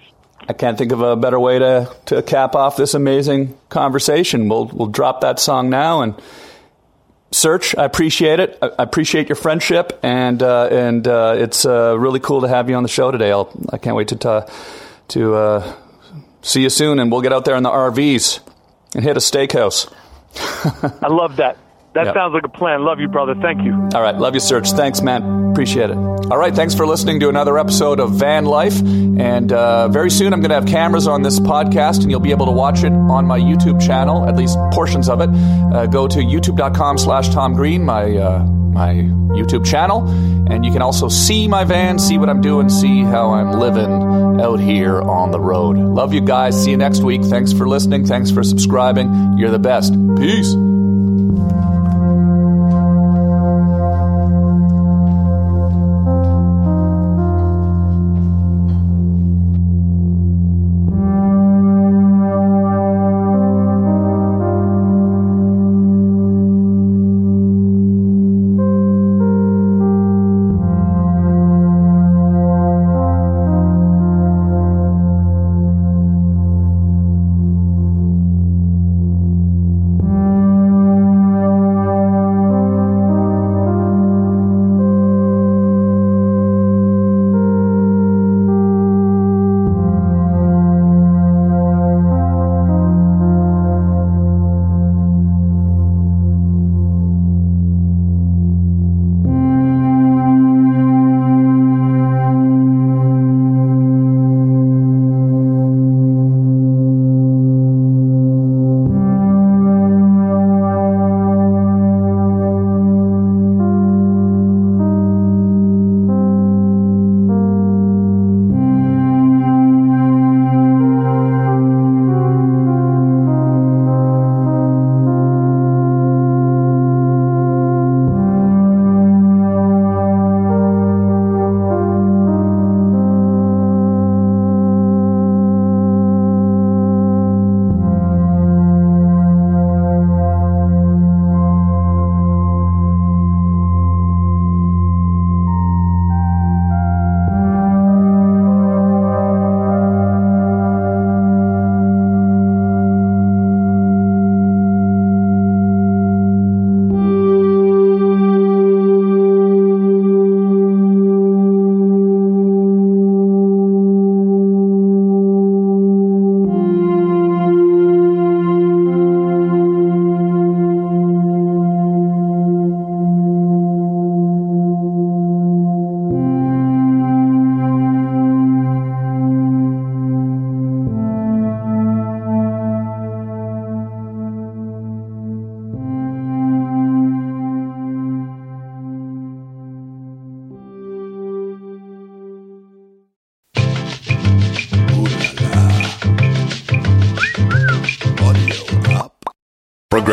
[0.47, 4.49] I can't think of a better way to, to cap off this amazing conversation.
[4.49, 6.21] We'll, we'll drop that song now and
[7.31, 8.57] Serch, I appreciate it.
[8.61, 12.77] I appreciate your friendship, and uh, and uh, it's uh, really cool to have you
[12.77, 13.29] on the show today.
[13.29, 14.47] I'll, I can't wait to
[15.09, 15.75] to uh,
[16.41, 18.39] see you soon, and we'll get out there in the RVs
[18.93, 19.91] and hit a steakhouse.
[21.03, 21.57] I love that.
[21.95, 22.13] That yep.
[22.13, 22.83] sounds like a plan.
[22.83, 23.35] Love you, brother.
[23.41, 23.73] Thank you.
[23.93, 24.15] All right.
[24.15, 24.75] Love you, Serch.
[24.75, 25.51] Thanks, man.
[25.51, 25.95] Appreciate it.
[25.95, 26.53] All right.
[26.53, 28.77] Thanks for listening to another episode of Van Life.
[28.81, 32.31] And uh, very soon I'm going to have cameras on this podcast, and you'll be
[32.31, 35.29] able to watch it on my YouTube channel, at least portions of it.
[35.29, 40.05] Uh, go to youtube.com slash Tom Green, my, uh, my YouTube channel.
[40.51, 44.41] And you can also see my van, see what I'm doing, see how I'm living
[44.41, 45.77] out here on the road.
[45.77, 46.61] Love you guys.
[46.61, 47.23] See you next week.
[47.23, 48.05] Thanks for listening.
[48.05, 49.37] Thanks for subscribing.
[49.37, 49.93] You're the best.
[50.17, 50.53] Peace.